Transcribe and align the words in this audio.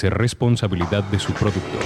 ser 0.00 0.14
responsabilidad 0.14 1.04
de 1.04 1.18
su 1.18 1.34
productor. 1.34 1.80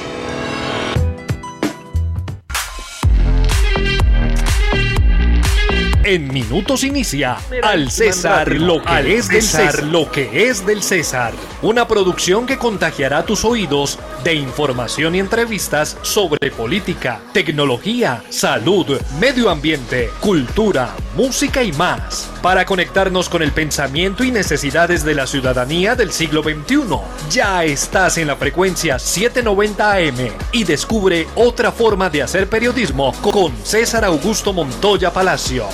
En 6.04 6.28
minutos 6.28 6.84
inicia 6.84 7.38
Al 7.62 7.90
César 7.90 8.52
lo 8.52 8.82
que 8.82 9.16
es 9.16 9.26
del 9.28 9.42
César, 9.42 9.82
lo 9.84 10.12
que 10.12 10.48
es 10.48 10.64
del 10.64 10.82
César. 10.82 11.32
Una 11.62 11.88
producción 11.88 12.46
que 12.46 12.58
contagiará 12.58 13.24
tus 13.24 13.44
oídos 13.44 13.98
de 14.22 14.34
información 14.34 15.14
y 15.14 15.20
entrevistas 15.20 15.96
sobre 16.02 16.50
política, 16.50 17.20
tecnología, 17.32 18.22
salud, 18.28 19.00
medio 19.18 19.50
ambiente, 19.50 20.10
cultura, 20.20 20.94
música 21.16 21.62
y 21.62 21.72
más. 21.72 22.30
Para 22.42 22.64
conectarnos 22.64 23.28
con 23.28 23.42
el 23.42 23.52
pensamiento 23.52 24.24
y 24.24 24.30
necesidades 24.30 25.04
de 25.04 25.14
la 25.14 25.26
ciudadanía 25.26 25.94
del 25.94 26.12
siglo 26.12 26.42
XXI. 26.42 26.98
Ya 27.30 27.64
estás 27.64 28.18
en 28.18 28.28
la 28.28 28.36
frecuencia 28.36 28.98
790 28.98 29.92
AM 29.92 30.30
y 30.52 30.64
descubre 30.64 31.26
otra 31.34 31.72
forma 31.72 32.10
de 32.10 32.22
hacer 32.22 32.48
periodismo 32.48 33.12
con 33.20 33.52
César 33.64 34.04
Augusto 34.04 34.52
Montoya 34.52 35.12
Palacio. 35.12 35.66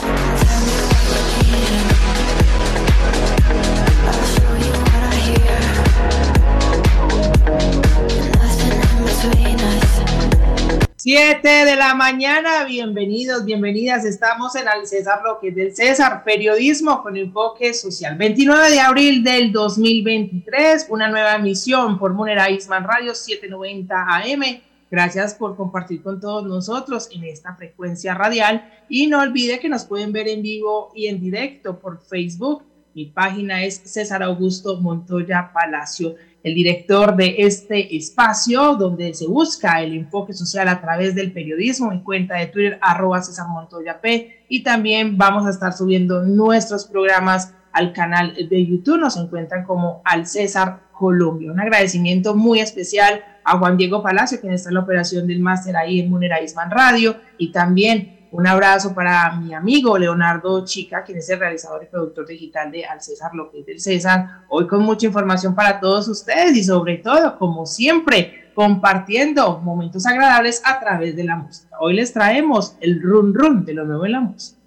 Siete 11.03 11.65
de 11.65 11.77
la 11.77 11.95
mañana, 11.95 12.65
bienvenidos, 12.65 13.47
bienvenidas. 13.47 14.05
Estamos 14.05 14.55
en 14.55 14.69
Al 14.69 14.87
César 14.87 15.23
Lo 15.25 15.41
que 15.41 15.49
es 15.49 15.55
del 15.55 15.75
César, 15.75 16.23
periodismo 16.25 17.03
con 17.03 17.17
enfoque 17.17 17.73
social. 17.73 18.19
29 18.19 18.71
de 18.71 18.81
abril 18.81 19.25
del 19.25 19.51
2023, 19.51 20.89
una 20.91 21.09
nueva 21.09 21.37
emisión 21.37 21.99
por 21.99 22.13
Munera 22.13 22.51
Isman 22.51 22.85
Radio 22.85 23.15
790 23.15 23.97
AM. 23.99 24.43
Gracias 24.91 25.35
por 25.37 25.57
compartir 25.57 26.03
con 26.03 26.21
todos 26.21 26.45
nosotros 26.45 27.09
en 27.15 27.25
esta 27.25 27.55
frecuencia 27.55 28.13
radial. 28.13 28.71
Y 28.91 29.07
no 29.07 29.21
olvide 29.21 29.59
que 29.59 29.71
nos 29.71 29.87
pueden 29.87 30.13
ver 30.13 30.29
en 30.29 30.43
vivo 30.43 30.93
y 30.95 31.07
en 31.07 31.19
directo 31.19 31.81
por 31.81 32.03
Facebook. 32.03 32.63
Mi 32.95 33.07
página 33.07 33.63
es 33.65 33.77
César 33.85 34.23
Augusto 34.23 34.81
Montoya 34.81 35.51
Palacio 35.53 36.17
el 36.43 36.55
director 36.55 37.17
de 37.17 37.37
este 37.39 37.97
espacio 37.97 38.75
donde 38.75 39.13
se 39.15 39.27
busca 39.27 39.83
el 39.83 39.95
enfoque 39.95 40.33
social 40.33 40.69
a 40.69 40.81
través 40.81 41.15
del 41.15 41.33
periodismo, 41.33 41.93
en 41.93 42.01
cuenta 42.01 42.37
de 42.37 42.47
Twitter 42.47 42.79
arroba 42.81 43.23
César 43.23 43.49
Montoya 43.49 44.01
P. 44.01 44.45
Y 44.49 44.63
también 44.63 45.19
vamos 45.19 45.47
a 45.47 45.51
estar 45.51 45.73
subiendo 45.73 46.23
nuestros 46.23 46.87
programas 46.87 47.55
al 47.73 47.93
canal 47.93 48.35
de 48.35 48.67
YouTube, 48.67 48.99
nos 48.99 49.17
encuentran 49.17 49.65
como 49.65 50.03
Al 50.05 50.27
César 50.27 50.81
Colombia. 50.93 51.53
Un 51.53 51.61
agradecimiento 51.61 52.35
muy 52.35 52.59
especial 52.59 53.23
a 53.45 53.59
Juan 53.59 53.77
Diego 53.77 54.03
Palacio, 54.03 54.41
quien 54.41 54.53
está 54.53 54.71
en 54.71 54.75
la 54.75 54.81
operación 54.81 55.27
del 55.27 55.41
máster 55.41 55.77
ahí 55.77 56.01
en 56.01 56.11
Munera 56.11 56.43
Isman 56.43 56.71
Radio 56.71 57.17
y 57.39 57.53
también 57.53 58.20
un 58.33 58.47
abrazo 58.47 58.95
para 58.95 59.33
mi 59.33 59.55
amigo 59.55 59.99
Leonardo 59.99 60.65
Chica, 60.65 61.03
quien 61.03 61.19
es 61.19 61.29
el 61.31 61.41
realizador 61.41 61.83
y 61.83 61.87
productor 61.87 62.27
digital 62.27 62.71
de 62.71 62.85
Al 62.85 63.01
César 63.01 63.35
López 63.35 63.67
del 63.67 63.81
César. 63.81 64.45
Hoy 64.49 64.67
con 64.67 64.83
mucha 64.83 65.07
información 65.07 65.55
para 65.55 65.81
todos 65.81 66.09
ustedes 66.09 66.57
y 66.57 66.65
sobre 66.65 66.99
todo, 66.99 67.39
como 67.39 67.67
siempre, 67.67 68.51
compartiendo 68.55 69.59
momentos 69.59 70.07
agradables 70.07 70.63
a 70.65 70.79
través 70.81 71.17
de 71.17 71.25
la 71.25 71.37
música. 71.37 71.77
Hoy 71.81 71.95
les 71.95 72.13
traemos 72.13 72.77
el 72.81 73.03
run 73.03 73.35
run 73.35 73.65
de 73.65 73.75
lo 73.75 73.85
nuevo 73.85 74.07
en 74.07 74.13
la 74.13 74.21
música. 74.21 74.61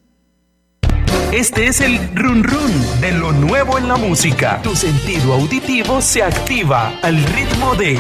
Este 1.32 1.66
es 1.66 1.82
el 1.82 1.98
run 2.16 2.44
run 2.44 3.02
de 3.02 3.12
lo 3.14 3.32
nuevo 3.32 3.80
en 3.80 3.88
la 3.88 3.96
música. 3.96 4.60
Tu 4.62 4.76
sentido 4.76 5.34
auditivo 5.34 6.00
se 6.00 6.22
activa 6.22 6.94
al 7.02 7.24
ritmo 7.24 7.74
de 7.74 7.98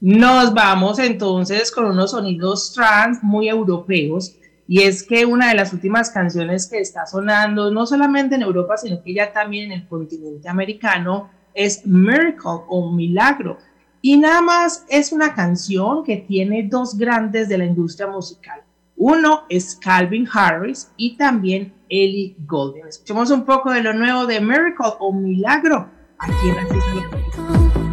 nos 0.00 0.54
vamos 0.54 0.98
entonces 0.98 1.70
con 1.70 1.84
unos 1.84 2.12
sonidos 2.12 2.72
trans 2.72 3.22
muy 3.22 3.48
europeos 3.48 4.34
y 4.66 4.82
es 4.82 5.02
que 5.02 5.26
una 5.26 5.48
de 5.48 5.56
las 5.56 5.72
últimas 5.72 6.10
canciones 6.10 6.68
que 6.68 6.78
está 6.78 7.04
sonando, 7.04 7.70
no 7.70 7.86
solamente 7.86 8.36
en 8.36 8.42
Europa, 8.42 8.76
sino 8.76 9.02
que 9.02 9.12
ya 9.12 9.32
también 9.32 9.72
en 9.72 9.80
el 9.80 9.88
continente 9.88 10.48
americano, 10.48 11.28
es 11.54 11.84
Miracle 11.84 12.62
o 12.68 12.92
Milagro. 12.92 13.58
Y 14.00 14.16
nada 14.16 14.40
más 14.40 14.86
es 14.88 15.12
una 15.12 15.34
canción 15.34 16.04
que 16.04 16.18
tiene 16.18 16.62
dos 16.70 16.96
grandes 16.96 17.48
de 17.48 17.58
la 17.58 17.64
industria 17.64 18.06
musical. 18.06 18.62
Uno 18.96 19.42
es 19.48 19.74
Calvin 19.74 20.28
Harris 20.32 20.90
y 20.96 21.16
también 21.16 21.74
Ellie 21.88 22.36
Golden. 22.46 22.86
Escuchemos 22.86 23.30
un 23.30 23.44
poco 23.44 23.72
de 23.72 23.82
lo 23.82 23.92
nuevo 23.92 24.24
de 24.26 24.40
Miracle 24.40 24.94
o 25.00 25.12
Milagro 25.12 25.88
aquí 26.18 26.48
en 26.48 26.54
la 26.54 27.89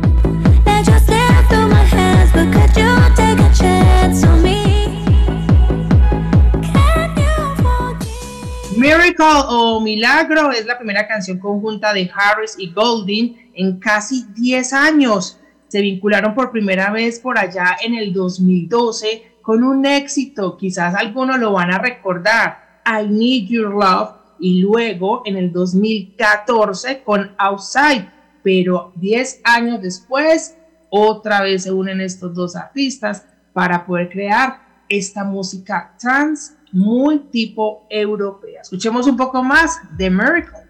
Miracle 8.77 9.25
o 9.49 9.81
Milagro 9.81 10.51
es 10.51 10.65
la 10.65 10.77
primera 10.77 11.07
canción 11.07 11.39
conjunta 11.39 11.93
de 11.93 12.09
Harris 12.13 12.55
y 12.57 12.71
Golding 12.71 13.51
en 13.55 13.79
casi 13.79 14.25
10 14.35 14.73
años. 14.73 15.39
Se 15.67 15.81
vincularon 15.81 16.35
por 16.35 16.51
primera 16.51 16.91
vez 16.91 17.19
por 17.19 17.37
allá 17.37 17.75
en 17.83 17.95
el 17.95 18.13
2012 18.13 19.37
con 19.41 19.63
un 19.63 19.85
éxito, 19.85 20.57
quizás 20.57 20.93
algunos 20.93 21.39
lo 21.39 21.53
van 21.53 21.71
a 21.73 21.79
recordar, 21.79 22.81
I 22.85 23.07
Need 23.07 23.47
Your 23.49 23.71
Love, 23.71 24.11
y 24.39 24.61
luego 24.61 25.23
en 25.25 25.37
el 25.37 25.51
2014 25.51 27.01
con 27.03 27.31
Outside, 27.37 28.09
pero 28.43 28.91
10 28.95 29.41
años 29.43 29.81
después 29.81 30.55
otra 30.89 31.41
vez 31.41 31.63
se 31.63 31.71
unen 31.71 32.01
estos 32.01 32.33
dos 32.33 32.55
artistas 32.55 33.25
para 33.53 33.85
poder 33.85 34.09
crear 34.09 34.59
esta 34.89 35.23
música 35.23 35.93
trans 35.99 36.55
muy 36.71 37.19
tipo 37.19 37.85
europea. 37.89 38.61
Escuchemos 38.61 39.07
un 39.07 39.17
poco 39.17 39.43
más 39.43 39.79
de 39.97 40.09
Miracle. 40.09 40.67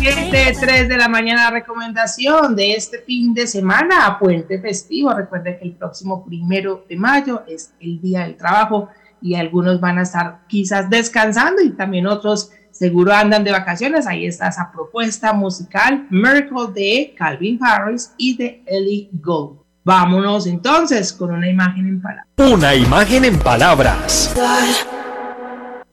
Siete, 0.00 0.56
3 0.58 0.88
de 0.88 0.96
la 0.96 1.06
mañana, 1.06 1.48
recomendación 1.50 2.56
de 2.56 2.72
este 2.72 2.98
fin 2.98 3.32
de 3.34 3.46
semana, 3.46 4.06
a 4.06 4.18
Puente 4.18 4.60
Festivo. 4.60 5.12
Recuerde 5.12 5.56
que 5.58 5.64
el 5.64 5.76
próximo 5.76 6.24
primero 6.24 6.84
de 6.88 6.96
mayo 6.96 7.44
es 7.46 7.72
el 7.78 8.00
Día 8.00 8.22
del 8.22 8.36
Trabajo 8.36 8.88
y 9.22 9.34
algunos 9.34 9.80
van 9.80 9.98
a 9.98 10.02
estar 10.02 10.40
quizás 10.48 10.90
descansando 10.90 11.62
y 11.62 11.70
también 11.70 12.06
otros 12.06 12.50
seguro 12.70 13.12
andan 13.12 13.44
de 13.44 13.52
vacaciones. 13.52 14.06
Ahí 14.06 14.26
está 14.26 14.48
esa 14.48 14.70
propuesta 14.72 15.32
musical 15.32 16.06
Miracle 16.10 16.72
de 16.74 17.14
Calvin 17.16 17.58
Harris 17.62 18.12
y 18.16 18.36
de 18.36 18.62
Ellie 18.66 19.08
Gold. 19.12 19.60
Vámonos 19.84 20.46
entonces 20.46 21.12
con 21.12 21.32
una 21.32 21.48
imagen 21.48 21.86
en 21.86 22.00
palabras. 22.00 22.26
Una 22.36 22.74
imagen 22.74 23.24
en 23.24 23.38
palabras. 23.38 24.34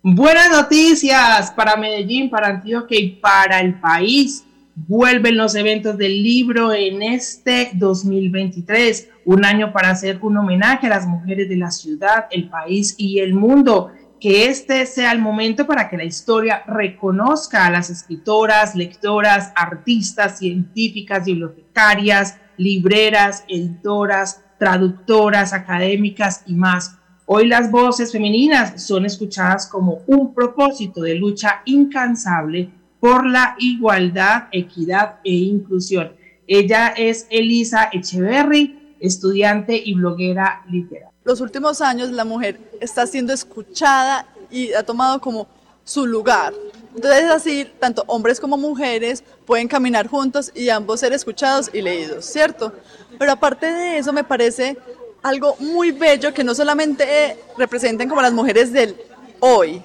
Buenas 0.02 0.50
noticias 0.52 1.52
para 1.52 1.76
Medellín, 1.76 2.30
para 2.30 2.48
Antioquia 2.48 3.00
y 3.00 3.10
para 3.10 3.60
el 3.60 3.80
país. 3.80 4.46
Vuelven 4.88 5.36
los 5.36 5.56
eventos 5.56 5.98
del 5.98 6.24
libro 6.24 6.74
en 6.74 7.02
este 7.02 7.72
2023 7.74 9.10
un 9.26 9.44
año 9.44 9.74
para 9.74 9.90
hacer 9.90 10.20
un 10.22 10.38
homenaje 10.38 10.88
a 10.88 10.92
las 10.92 11.06
mujeres 11.06 11.50
de 11.50 11.58
la 11.58 11.70
ciudad, 11.70 12.28
el 12.32 12.50
país 12.50 12.96
y 12.98 13.20
el 13.20 13.34
mundo. 13.34 13.92
Que 14.22 14.46
este 14.46 14.86
sea 14.86 15.12
el 15.12 15.20
momento 15.20 15.68
para 15.68 15.90
que 15.90 15.98
la 15.98 16.06
historia 16.06 16.64
reconozca 16.66 17.66
a 17.66 17.72
las 17.72 17.90
escritoras, 17.90 18.74
lectoras, 18.74 19.52
artistas, 19.56 20.40
científicas, 20.40 21.26
bibliotecarias, 21.26 22.38
libreras, 22.56 23.44
editoras, 23.50 24.46
traductoras, 24.58 25.52
académicas 25.52 26.44
y 26.46 26.54
más. 26.54 26.98
Hoy 27.26 27.48
las 27.48 27.70
voces 27.70 28.14
femeninas 28.14 28.82
son 28.82 29.06
escuchadas 29.06 29.68
como 29.68 30.04
un 30.08 30.34
propósito 30.34 31.02
de 31.02 31.16
lucha 31.16 31.62
incansable 31.66 32.79
por 33.00 33.26
la 33.26 33.56
igualdad, 33.60 34.48
equidad 34.52 35.20
e 35.24 35.34
inclusión. 35.34 36.14
Ella 36.48 36.90
es 36.90 37.28
Elisa 37.30 37.90
Echeverry, 37.92 38.96
estudiante 39.00 39.82
y 39.84 39.94
bloguera 39.94 40.64
literal. 40.70 41.12
Los 41.24 41.42
últimos 41.42 41.82
años 41.82 42.10
la 42.10 42.26
mujer 42.26 42.60
está 42.82 43.06
siendo 43.06 43.34
escuchada 43.34 44.28
y 44.50 44.74
ha 44.74 44.84
tomado 44.84 45.22
como 45.22 45.48
su 45.84 46.06
lugar. 46.06 46.54
Entonces 46.96 47.24
es 47.24 47.32
así, 47.32 47.68
tanto 47.80 48.04
hombres 48.08 48.40
como 48.40 48.58
mujeres 48.58 49.24
pueden 49.46 49.68
caminar 49.68 50.08
juntos 50.08 50.52
y 50.56 50.70
ambos 50.70 51.00
ser 51.00 51.14
escuchados 51.14 51.70
y 51.74 51.82
leídos, 51.82 52.26
¿cierto? 52.26 52.74
Pero 53.18 53.32
aparte 53.32 53.72
de 53.72 53.98
eso 53.98 54.12
me 54.12 54.24
parece 54.24 54.78
algo 55.22 55.56
muy 55.60 55.92
bello 55.92 56.34
que 56.34 56.44
no 56.44 56.56
solamente 56.56 57.38
representen 57.58 58.10
como 58.10 58.22
las 58.22 58.34
mujeres 58.34 58.72
del 58.72 58.96
hoy, 59.40 59.82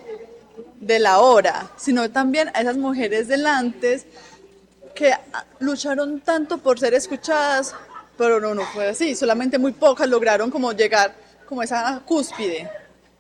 de 0.81 0.99
la 0.99 1.19
hora, 1.19 1.71
sino 1.77 2.11
también 2.11 2.51
a 2.55 2.61
esas 2.61 2.77
mujeres 2.77 3.29
del 3.29 3.47
antes 3.47 4.07
que 4.95 5.13
lucharon 5.59 6.21
tanto 6.21 6.59
por 6.59 6.79
ser 6.79 6.95
escuchadas, 6.95 7.75
pero 8.17 8.41
no, 8.41 8.55
no 8.55 8.63
fue 8.63 8.89
así, 8.89 9.15
solamente 9.15 9.59
muy 9.59 9.73
pocas 9.73 10.09
lograron 10.09 10.51
como 10.51 10.73
llegar 10.73 11.15
como 11.47 11.63
esa 11.63 12.01
cúspide. 12.05 12.69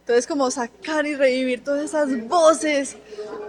Entonces, 0.00 0.26
como 0.26 0.50
sacar 0.50 1.06
y 1.06 1.14
revivir 1.14 1.64
todas 1.64 1.84
esas 1.84 2.28
voces, 2.28 2.96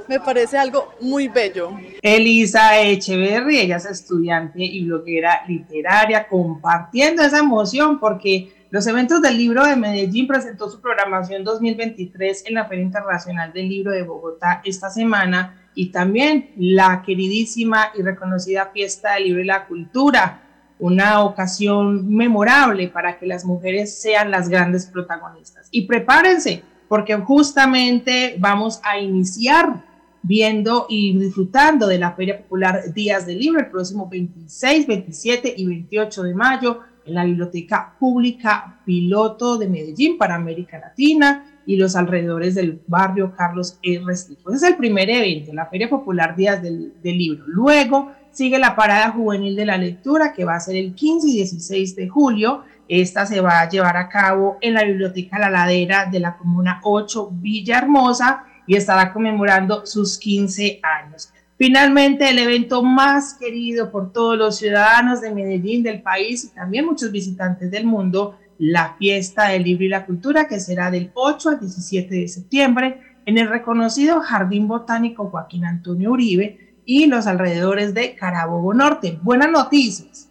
me 0.07 0.21
parece 0.21 0.57
algo 0.57 0.93
muy 1.01 1.27
bello. 1.27 1.71
Elisa 2.01 2.79
Echeverry, 2.79 3.59
ella 3.59 3.75
es 3.75 3.85
estudiante 3.85 4.63
y 4.63 4.85
bloguera 4.85 5.41
literaria, 5.49 6.25
compartiendo 6.27 7.23
esa 7.23 7.39
emoción 7.39 7.99
porque 7.99 8.53
los 8.75 8.88
eventos 8.88 9.22
del 9.22 9.38
libro 9.38 9.63
de 9.63 9.77
Medellín 9.77 10.27
presentó 10.27 10.69
su 10.69 10.81
programación 10.81 11.45
2023 11.45 12.44
en 12.45 12.56
la 12.56 12.66
Feria 12.66 12.83
Internacional 12.83 13.54
del 13.54 13.69
Libro 13.69 13.94
de 13.94 14.04
Bogotá 14.04 14.62
esta 14.66 14.89
semana 14.89 15.69
y 15.75 15.94
también 15.94 16.51
la 16.57 17.01
queridísima 17.01 17.92
y 17.98 18.01
reconocida 18.01 18.72
Fiesta 18.74 19.13
del 19.13 19.24
Libro 19.24 19.42
y 19.42 19.45
la 19.45 19.66
Cultura, 19.66 20.42
una 20.77 21.24
ocasión 21.24 22.13
memorable 22.13 22.89
para 22.89 23.18
que 23.18 23.25
las 23.25 23.45
mujeres 23.45 23.98
sean 23.98 24.30
las 24.30 24.50
grandes 24.50 24.88
protagonistas. 24.88 25.69
Y 25.72 25.83
prepárense, 25.83 26.62
porque 26.89 27.16
justamente 27.16 28.36
vamos 28.39 28.81
a 28.83 29.00
iniciar 29.00 29.86
viendo 30.22 30.86
y 30.89 31.18
disfrutando 31.18 31.88
de 31.88 31.98
la 31.98 32.12
Feria 32.12 32.39
Popular 32.39 32.94
Días 32.94 33.25
del 33.25 33.39
Libro 33.39 33.62
el 33.62 33.68
próximo 33.68 34.10
26, 34.10 34.86
27 34.86 35.54
y 35.56 35.66
28 35.66 36.24
de 36.24 36.36
mayo 36.36 36.81
en 37.05 37.13
la 37.13 37.25
Biblioteca 37.25 37.95
Pública 37.99 38.79
Piloto 38.85 39.57
de 39.57 39.67
Medellín 39.67 40.17
para 40.17 40.35
América 40.35 40.79
Latina 40.79 41.45
y 41.65 41.77
los 41.77 41.95
alrededores 41.95 42.55
del 42.55 42.81
barrio 42.87 43.33
Carlos 43.35 43.79
R. 43.81 44.03
Restrijo. 44.05 44.49
Ese 44.49 44.65
es 44.65 44.71
el 44.71 44.77
primer 44.77 45.09
evento, 45.09 45.53
la 45.53 45.65
Feria 45.65 45.89
Popular 45.89 46.35
Días 46.35 46.61
del, 46.61 46.93
del 47.01 47.17
Libro. 47.17 47.45
Luego 47.47 48.11
sigue 48.31 48.59
la 48.59 48.75
Parada 48.75 49.11
Juvenil 49.11 49.55
de 49.55 49.65
la 49.65 49.77
Lectura, 49.77 50.33
que 50.33 50.45
va 50.45 50.55
a 50.55 50.59
ser 50.59 50.75
el 50.75 50.93
15 50.93 51.27
y 51.27 51.33
16 51.37 51.95
de 51.95 52.07
julio. 52.07 52.63
Esta 52.87 53.25
se 53.25 53.41
va 53.41 53.61
a 53.61 53.69
llevar 53.69 53.97
a 53.97 54.09
cabo 54.09 54.57
en 54.61 54.75
la 54.75 54.83
Biblioteca 54.83 55.39
La 55.39 55.49
Ladera 55.49 56.05
de 56.05 56.19
la 56.19 56.37
Comuna 56.37 56.81
8 56.83 57.29
Villahermosa 57.31 58.43
y 58.67 58.75
estará 58.75 59.11
conmemorando 59.11 59.85
sus 59.85 60.17
15 60.17 60.79
años. 60.83 61.31
Finalmente, 61.57 62.29
el 62.29 62.39
evento 62.39 62.83
más 62.83 63.35
querido 63.35 63.91
por 63.91 64.11
todos 64.11 64.37
los 64.37 64.57
ciudadanos 64.57 65.21
de 65.21 65.33
Medellín, 65.33 65.83
del 65.83 66.01
país 66.01 66.43
y 66.43 66.49
también 66.49 66.85
muchos 66.85 67.11
visitantes 67.11 67.71
del 67.71 67.85
mundo, 67.85 68.37
la 68.57 68.95
fiesta 68.97 69.49
del 69.49 69.63
libro 69.63 69.85
y 69.85 69.89
la 69.89 70.05
cultura, 70.05 70.47
que 70.47 70.59
será 70.59 70.91
del 70.91 71.11
8 71.13 71.49
al 71.49 71.59
17 71.59 72.13
de 72.13 72.27
septiembre 72.27 72.99
en 73.25 73.37
el 73.37 73.49
reconocido 73.49 74.19
Jardín 74.21 74.67
Botánico 74.67 75.29
Joaquín 75.29 75.65
Antonio 75.65 76.11
Uribe, 76.11 76.65
y 76.85 77.07
los 77.07 77.27
alrededores 77.27 77.93
de 77.93 78.15
Carabobo 78.15 78.73
Norte. 78.73 79.17
Buenas 79.23 79.49
noticias, 79.49 80.29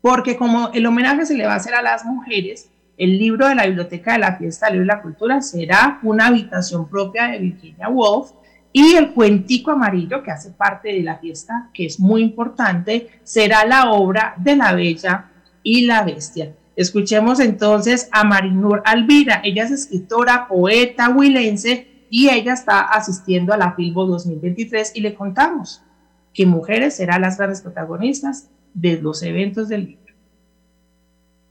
porque 0.00 0.36
como 0.36 0.70
el 0.74 0.86
homenaje 0.86 1.24
se 1.26 1.34
le 1.34 1.46
va 1.46 1.54
a 1.54 1.56
hacer 1.56 1.74
a 1.74 1.82
las 1.82 2.04
mujeres, 2.04 2.70
el 2.98 3.18
libro 3.18 3.48
de 3.48 3.54
la 3.54 3.66
Biblioteca 3.66 4.12
de 4.12 4.18
la 4.18 4.36
Fiesta 4.36 4.66
del 4.66 4.74
Libro 4.74 4.84
y 4.84 4.88
la 4.88 5.02
Cultura 5.02 5.40
será 5.40 5.98
una 6.02 6.26
habitación 6.26 6.88
propia 6.88 7.28
de 7.28 7.38
Virginia 7.38 7.88
Woolf 7.88 8.32
y 8.78 8.94
el 8.94 9.12
cuentico 9.12 9.72
amarillo 9.72 10.22
que 10.22 10.30
hace 10.30 10.52
parte 10.52 10.92
de 10.92 11.02
la 11.02 11.18
fiesta, 11.18 11.68
que 11.74 11.84
es 11.84 11.98
muy 11.98 12.22
importante, 12.22 13.08
será 13.24 13.66
la 13.66 13.90
obra 13.90 14.34
de 14.36 14.54
la 14.54 14.72
Bella 14.72 15.32
y 15.64 15.84
la 15.84 16.04
Bestia. 16.04 16.54
Escuchemos 16.76 17.40
entonces 17.40 18.08
a 18.12 18.22
Marinur 18.22 18.80
Alvira, 18.84 19.40
ella 19.42 19.64
es 19.64 19.72
escritora, 19.72 20.46
poeta 20.46 21.08
huilense 21.08 21.88
y 22.08 22.28
ella 22.28 22.52
está 22.52 22.82
asistiendo 22.82 23.52
a 23.52 23.56
la 23.56 23.72
Filbo 23.72 24.06
2023 24.06 24.92
y 24.94 25.00
le 25.00 25.16
contamos 25.16 25.82
que 26.32 26.46
mujeres 26.46 26.94
serán 26.94 27.22
las 27.22 27.36
grandes 27.36 27.62
protagonistas 27.62 28.48
de 28.74 29.02
los 29.02 29.24
eventos 29.24 29.68
del 29.68 29.86
libro. 29.86 30.14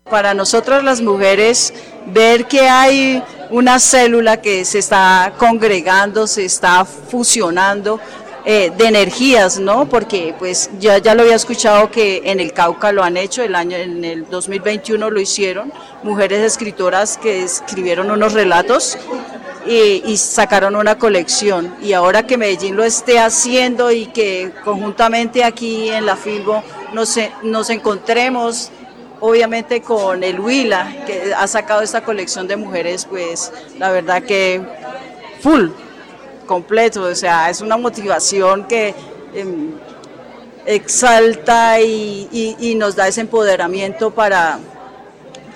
Para 0.10 0.34
nosotros 0.34 0.82
las 0.82 1.02
mujeres, 1.02 1.74
ver 2.06 2.46
que 2.46 2.62
hay 2.62 3.22
una 3.50 3.80
célula 3.80 4.38
que 4.42 4.66
se 4.66 4.80
está 4.80 5.34
congregando, 5.38 6.28
se 6.28 6.46
está 6.46 6.86
fusionando 6.86 8.00
eh, 8.46 8.72
de 8.78 8.86
energías, 8.86 9.60
¿no? 9.60 9.90
Porque 9.90 10.34
pues 10.40 10.70
ya, 10.80 11.00
ya 11.00 11.14
lo 11.16 11.24
había 11.24 11.36
escuchado 11.36 11.92
que 11.92 12.22
en 12.24 12.40
el 12.40 12.54
Cauca 12.54 12.92
lo 12.92 13.04
han 13.04 13.18
hecho, 13.18 13.44
el 13.44 13.56
año, 13.56 13.76
en 13.76 14.06
el 14.06 14.30
2021 14.30 15.10
lo 15.10 15.20
hicieron, 15.20 15.74
mujeres 16.04 16.40
escritoras 16.44 17.18
que 17.18 17.44
escribieron 17.44 18.10
unos 18.10 18.32
relatos 18.32 18.98
y, 19.66 20.16
sacaron 20.16 20.76
una 20.76 20.98
colección. 20.98 21.76
Y 21.82 21.94
ahora 21.94 22.26
que 22.26 22.38
Medellín 22.38 22.78
lo 22.78 22.86
esté 22.86 23.20
haciendo 23.20 23.92
y 23.92 24.06
que 24.06 24.52
conjuntamente 24.64 25.44
aquí 25.44 25.90
en 25.90 26.06
la 26.06 26.16
Filbo 26.16 26.64
nos, 26.94 27.20
nos 27.44 27.70
encontremos 27.70 28.72
obviamente 29.20 29.82
con 29.82 30.24
el 30.24 30.40
Huila, 30.40 31.06
que 31.06 31.34
ha 31.34 31.48
sacado 31.48 31.82
esta 31.82 32.02
colección 32.02 32.48
de 32.48 32.56
mujeres, 32.56 33.06
pues 33.06 33.52
la 33.78 33.92
verdad 33.92 34.24
que 34.24 34.62
full, 35.42 35.70
completo, 36.46 37.04
o 37.04 37.16
sea, 37.16 37.50
es 37.50 37.62
una 37.62 37.78
motivación 37.78 38.66
que 38.66 38.94
em, 39.34 39.72
exalta 40.66 41.80
y 41.82 42.76
nos 42.78 42.96
da 42.96 43.08
ese 43.08 43.22
empoderamiento 43.22 44.12
para, 44.12 44.60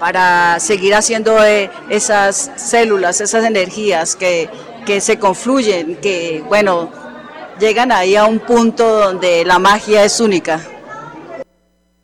para 0.02 0.60
seguir 0.60 0.96
haciendo 0.96 1.38
esas 1.44 2.50
células, 2.56 3.22
esas 3.22 3.46
energías 3.46 4.16
que, 4.16 4.50
que 4.84 5.00
se 5.00 5.20
confluyen, 5.20 5.98
que, 5.98 6.44
bueno, 6.48 6.90
llegan 7.60 7.92
ahí 7.92 8.16
a 8.16 8.26
un 8.26 8.40
punto 8.40 8.84
donde 8.98 9.46
la 9.46 9.60
magia 9.60 10.04
es 10.04 10.20
única. 10.20 10.60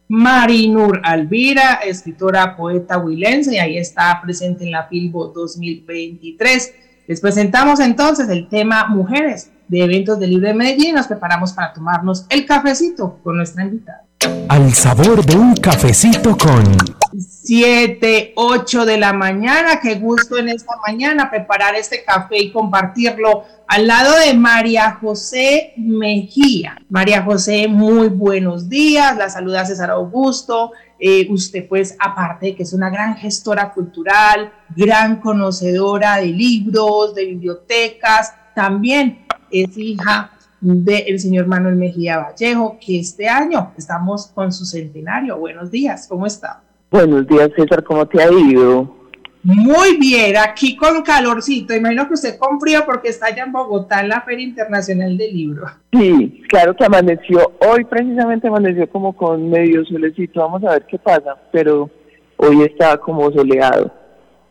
Marinur 0.09 1.01
Alvira, 1.03 1.75
escritora, 1.85 2.55
poeta 2.55 2.97
huilense, 2.97 3.55
y 3.55 3.59
ahí 3.59 3.77
está 3.77 4.19
presente 4.21 4.63
en 4.63 4.71
la 4.71 4.87
Filbo 4.87 5.27
2023. 5.27 6.73
Les 7.07 7.21
presentamos 7.21 7.79
entonces 7.79 8.29
el 8.29 8.47
tema 8.47 8.87
Mujeres 8.87 9.51
de 9.67 9.83
Eventos 9.83 10.19
de 10.19 10.27
Libre 10.27 10.49
de 10.49 10.53
Medellín. 10.53 10.95
Nos 10.95 11.07
preparamos 11.07 11.53
para 11.53 11.73
tomarnos 11.73 12.25
el 12.29 12.45
cafecito 12.45 13.19
con 13.21 13.37
nuestra 13.37 13.63
invitada. 13.63 14.06
Al 14.49 14.73
sabor 14.73 15.25
de 15.25 15.35
un 15.35 15.55
cafecito 15.55 16.37
con 16.37 16.77
7, 17.17 18.33
8 18.35 18.85
de 18.85 18.97
la 18.97 19.13
mañana. 19.13 19.79
Qué 19.79 19.95
gusto 19.95 20.37
en 20.37 20.49
esta 20.49 20.73
mañana 20.85 21.29
preparar 21.29 21.75
este 21.75 22.03
café 22.03 22.37
y 22.39 22.51
compartirlo 22.51 23.43
al 23.67 23.87
lado 23.87 24.17
de 24.17 24.33
María 24.33 24.97
José 24.99 25.73
Mejía. 25.77 26.77
María 26.89 27.23
José, 27.23 27.67
muy 27.67 28.09
buenos 28.09 28.67
días. 28.67 29.15
La 29.15 29.29
saluda 29.29 29.65
César 29.65 29.91
Augusto. 29.91 30.71
Eh, 30.99 31.27
usted 31.29 31.67
pues 31.67 31.95
aparte 31.99 32.47
de 32.47 32.55
que 32.55 32.63
es 32.63 32.73
una 32.73 32.89
gran 32.89 33.15
gestora 33.15 33.71
cultural, 33.71 34.51
gran 34.75 35.21
conocedora 35.21 36.17
de 36.17 36.27
libros, 36.27 37.15
de 37.15 37.25
bibliotecas, 37.25 38.33
también 38.55 39.25
es 39.51 39.77
hija 39.77 40.31
del 40.59 41.19
señor 41.19 41.47
Manuel 41.47 41.75
Mejía 41.75 42.17
Vallejo, 42.17 42.77
que 42.83 42.99
este 42.99 43.27
año 43.27 43.71
estamos 43.77 44.27
con 44.27 44.51
su 44.51 44.65
centenario. 44.65 45.37
Buenos 45.37 45.69
días, 45.69 46.07
¿cómo 46.07 46.25
está? 46.25 46.61
Buenos 46.89 47.27
días, 47.27 47.49
César, 47.55 47.83
¿cómo 47.83 48.05
te 48.05 48.21
ha 48.21 48.31
ido? 48.31 48.95
Muy 49.43 49.97
bien, 49.97 50.35
aquí 50.35 50.75
con 50.75 51.01
calorcito. 51.03 51.73
Imagino 51.73 52.07
que 52.07 52.15
usted 52.15 52.37
con 52.37 52.59
frío 52.59 52.83
porque 52.85 53.09
está 53.09 53.27
allá 53.27 53.43
en 53.43 53.51
Bogotá 53.51 54.01
en 54.01 54.09
la 54.09 54.21
Feria 54.21 54.45
Internacional 54.45 55.17
del 55.17 55.33
Libro. 55.33 55.67
Sí, 55.93 56.43
claro 56.49 56.75
que 56.75 56.83
amaneció. 56.83 57.53
Hoy 57.59 57.85
precisamente 57.85 58.47
amaneció 58.47 58.89
como 58.89 59.15
con 59.15 59.49
medio 59.49 59.85
solecito. 59.85 60.41
Vamos 60.41 60.63
a 60.65 60.71
ver 60.71 60.85
qué 60.85 60.97
pasa, 60.97 61.37
pero 61.51 61.89
hoy 62.35 62.63
está 62.63 62.97
como 62.97 63.31
soleado. 63.31 63.89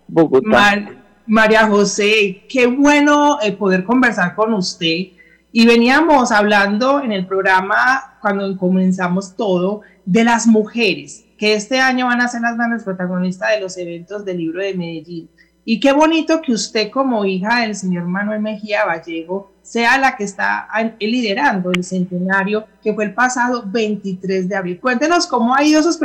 Bogotá. 0.08 0.88
María 1.26 1.66
José, 1.66 2.44
qué 2.48 2.66
bueno 2.66 3.38
eh, 3.42 3.52
poder 3.52 3.84
conversar 3.84 4.34
con 4.34 4.54
usted. 4.54 5.08
Y 5.58 5.64
veníamos 5.64 6.32
hablando 6.32 7.00
en 7.00 7.12
el 7.12 7.26
programa, 7.26 8.18
cuando 8.20 8.54
comenzamos 8.58 9.34
todo, 9.34 9.80
de 10.04 10.22
las 10.22 10.46
mujeres 10.46 11.24
que 11.38 11.54
este 11.54 11.80
año 11.80 12.04
van 12.04 12.20
a 12.20 12.28
ser 12.28 12.42
las 12.42 12.58
grandes 12.58 12.82
protagonistas 12.84 13.52
de 13.52 13.62
los 13.62 13.78
eventos 13.78 14.22
del 14.26 14.36
libro 14.36 14.60
de 14.60 14.74
Medellín. 14.74 15.30
Y 15.64 15.80
qué 15.80 15.92
bonito 15.92 16.42
que 16.42 16.52
usted 16.52 16.90
como 16.90 17.24
hija 17.24 17.62
del 17.62 17.74
señor 17.74 18.04
Manuel 18.04 18.42
Mejía 18.42 18.84
Vallejo 18.84 19.50
sea 19.62 19.96
la 19.96 20.14
que 20.14 20.24
está 20.24 20.68
liderando 21.00 21.70
el 21.72 21.84
centenario 21.84 22.66
que 22.82 22.92
fue 22.92 23.06
el 23.06 23.14
pasado 23.14 23.64
23 23.64 24.50
de 24.50 24.56
abril. 24.56 24.78
Cuéntenos 24.78 25.26
cómo 25.26 25.54
ha 25.54 25.64
ido 25.64 25.80
esos 25.80 25.98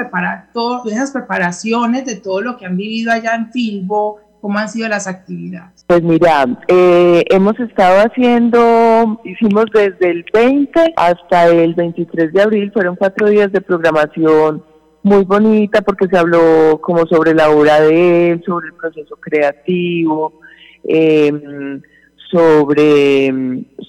esas 0.86 1.12
preparaciones 1.12 2.05
de 2.05 2.15
todo 2.15 2.39
lo 2.39 2.55
que 2.55 2.67
han 2.67 2.77
vivido 2.77 3.12
allá 3.12 3.36
en 3.36 3.51
Filbo, 3.51 4.22
cómo 4.41 4.57
han 4.57 4.67
sido 4.67 4.89
las 4.89 5.07
actividades. 5.07 5.86
Pues 5.88 6.01
mira, 6.01 6.45
eh, 6.67 7.24
hemos 7.29 7.60
estado 7.60 8.00
haciendo, 8.00 9.21
hicimos 9.24 9.65
desde 9.74 10.10
el 10.10 10.25
20 10.33 10.93
hasta 10.98 11.48
el 11.48 11.75
23 11.75 12.33
de 12.33 12.41
abril, 12.41 12.71
fueron 12.74 12.95
cuatro 12.95 13.29
días 13.29 13.51
de 13.51 13.62
programación 13.62 14.63
muy 15.03 15.24
bonita 15.24 15.81
porque 15.81 16.07
se 16.07 16.17
habló 16.17 16.79
como 16.81 17.05
sobre 17.07 17.33
la 17.33 17.50
obra 17.50 17.81
de 17.81 18.31
él, 18.31 18.43
sobre 18.45 18.67
el 18.67 18.74
proceso 18.74 19.15
creativo, 19.17 20.33
em, 20.83 21.81
sobre, 22.31 23.33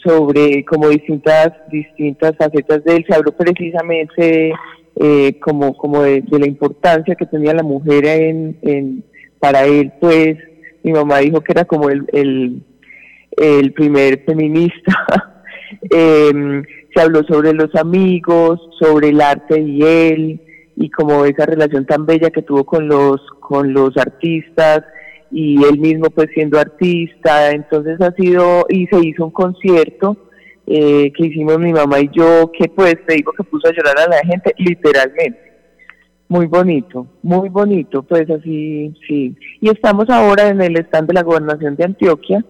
sobre 0.03 0.65
como 0.65 0.89
distintas, 0.89 1.53
distintas 1.71 2.37
facetas 2.37 2.83
de 2.85 2.97
él. 2.97 3.05
Se 3.07 3.15
habló 3.15 3.33
precisamente 3.33 4.53
eh, 4.97 5.39
como, 5.41 5.77
como 5.77 6.03
de, 6.03 6.23
la 6.31 6.47
importancia 6.47 7.15
que 7.15 7.27
tenía 7.27 7.55
la 7.55 7.63
mujer 7.63 8.05
en, 8.07 9.05
para 9.43 9.65
él, 9.65 9.93
pues, 10.01 10.39
mi 10.85 10.93
mamá 10.93 11.19
dijo 11.19 11.41
que 11.41 11.51
era 11.51 11.65
como 11.65 11.91
el, 11.91 12.07
el, 12.13 13.73
primer 13.73 14.25
feminista. 14.25 14.93
Em, 15.91 16.63
se 16.95 17.01
habló 17.01 17.25
sobre 17.25 17.53
los 17.55 17.75
amigos, 17.75 18.61
sobre 18.79 19.09
el 19.09 19.21
arte 19.21 19.59
y 19.59 19.83
él, 19.83 20.41
y 20.77 20.91
como 20.91 21.25
esa 21.25 21.47
relación 21.47 21.87
tan 21.87 22.05
bella 22.07 22.31
que 22.31 22.43
tuvo 22.43 22.65
con 22.65 22.87
los, 22.87 23.21
con 23.41 23.73
los 23.73 23.97
artistas, 23.97 24.85
y 25.33 25.65
él 25.65 25.79
mismo 25.79 26.11
pues 26.11 26.29
siendo 26.35 26.61
artista, 26.61 27.51
entonces 27.51 28.01
ha 28.01 28.13
sido, 28.13 28.67
y 28.69 28.87
se 28.89 29.01
hizo 29.05 29.25
un 29.25 29.33
concierto 29.33 30.17
eh, 30.67 31.11
que 31.17 31.27
hicimos 31.27 31.59
mi 31.59 31.73
mamá 31.73 31.99
y 32.01 32.11
yo, 32.13 32.53
que 32.57 32.69
pues 32.69 32.97
te 33.07 33.15
digo 33.15 33.33
que 33.33 33.43
puso 33.43 33.67
a 33.67 33.73
llorar 33.73 33.99
a 33.99 34.09
la 34.09 34.21
gente, 34.25 34.55
literalmente. 34.59 35.52
Muy 36.33 36.47
bonito, 36.47 37.07
muy 37.23 37.51
bonito, 37.51 38.03
pues 38.05 38.31
así, 38.31 38.95
sí. 39.07 39.37
Y 39.61 39.69
estamos 39.69 40.09
ahora 40.09 40.49
en 40.49 40.63
el 40.63 40.79
stand 40.79 41.09
de 41.09 41.13
la 41.13 41.23
gobernación 41.23 41.77
de 41.77 41.85
Antioquia, 41.85 42.43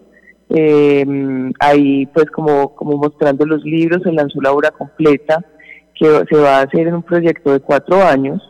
eh, 0.50 1.04
ahí 1.58 2.06
pues 2.14 2.26
como, 2.26 2.76
como 2.76 2.96
mostrando 2.96 3.44
los 3.44 3.64
libros, 3.64 4.04
se 4.04 4.12
lanzó 4.12 4.40
la 4.40 4.52
obra 4.52 4.70
completa, 4.70 5.44
que 5.96 6.06
se 6.30 6.36
va 6.36 6.58
a 6.58 6.62
hacer 6.62 6.86
en 6.86 6.94
un 6.94 7.02
proyecto 7.02 7.52
de 7.52 7.58
cuatro 7.58 8.00
años. 8.04 8.40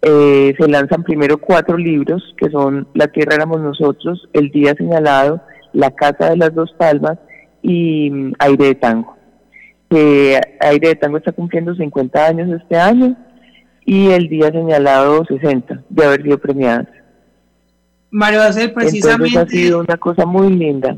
Eh, 0.00 0.54
se 0.58 0.66
lanzan 0.66 1.02
primero 1.02 1.36
cuatro 1.36 1.76
libros, 1.76 2.22
que 2.38 2.48
son 2.48 2.88
La 2.94 3.08
Tierra 3.08 3.34
éramos 3.34 3.60
nosotros, 3.60 4.26
El 4.32 4.48
Día 4.48 4.74
Señalado, 4.78 5.42
La 5.74 5.90
Casa 5.90 6.30
de 6.30 6.38
las 6.38 6.54
Dos 6.54 6.72
Palmas 6.78 7.18
y 7.60 8.10
mm, 8.10 8.32
Aire 8.38 8.64
de 8.68 8.74
Tango. 8.76 9.14
Que 9.90 10.40
Aire 10.60 10.88
de 10.88 10.96
Tango 10.96 11.18
está 11.18 11.32
cumpliendo 11.32 11.74
50 11.74 12.26
años 12.26 12.62
este 12.62 12.78
año 12.78 13.14
y 13.84 14.10
el 14.10 14.28
día 14.28 14.50
señalado 14.50 15.24
60 15.24 15.84
de 15.88 16.04
haber 16.04 16.22
sido 16.22 16.38
premiada. 16.38 16.88
Mario 18.10 18.40
precisamente. 18.74 19.28
Entonces 19.28 19.36
ha 19.36 19.48
sido 19.48 19.80
una 19.80 19.96
cosa 19.96 20.24
muy 20.24 20.52
linda. 20.52 20.96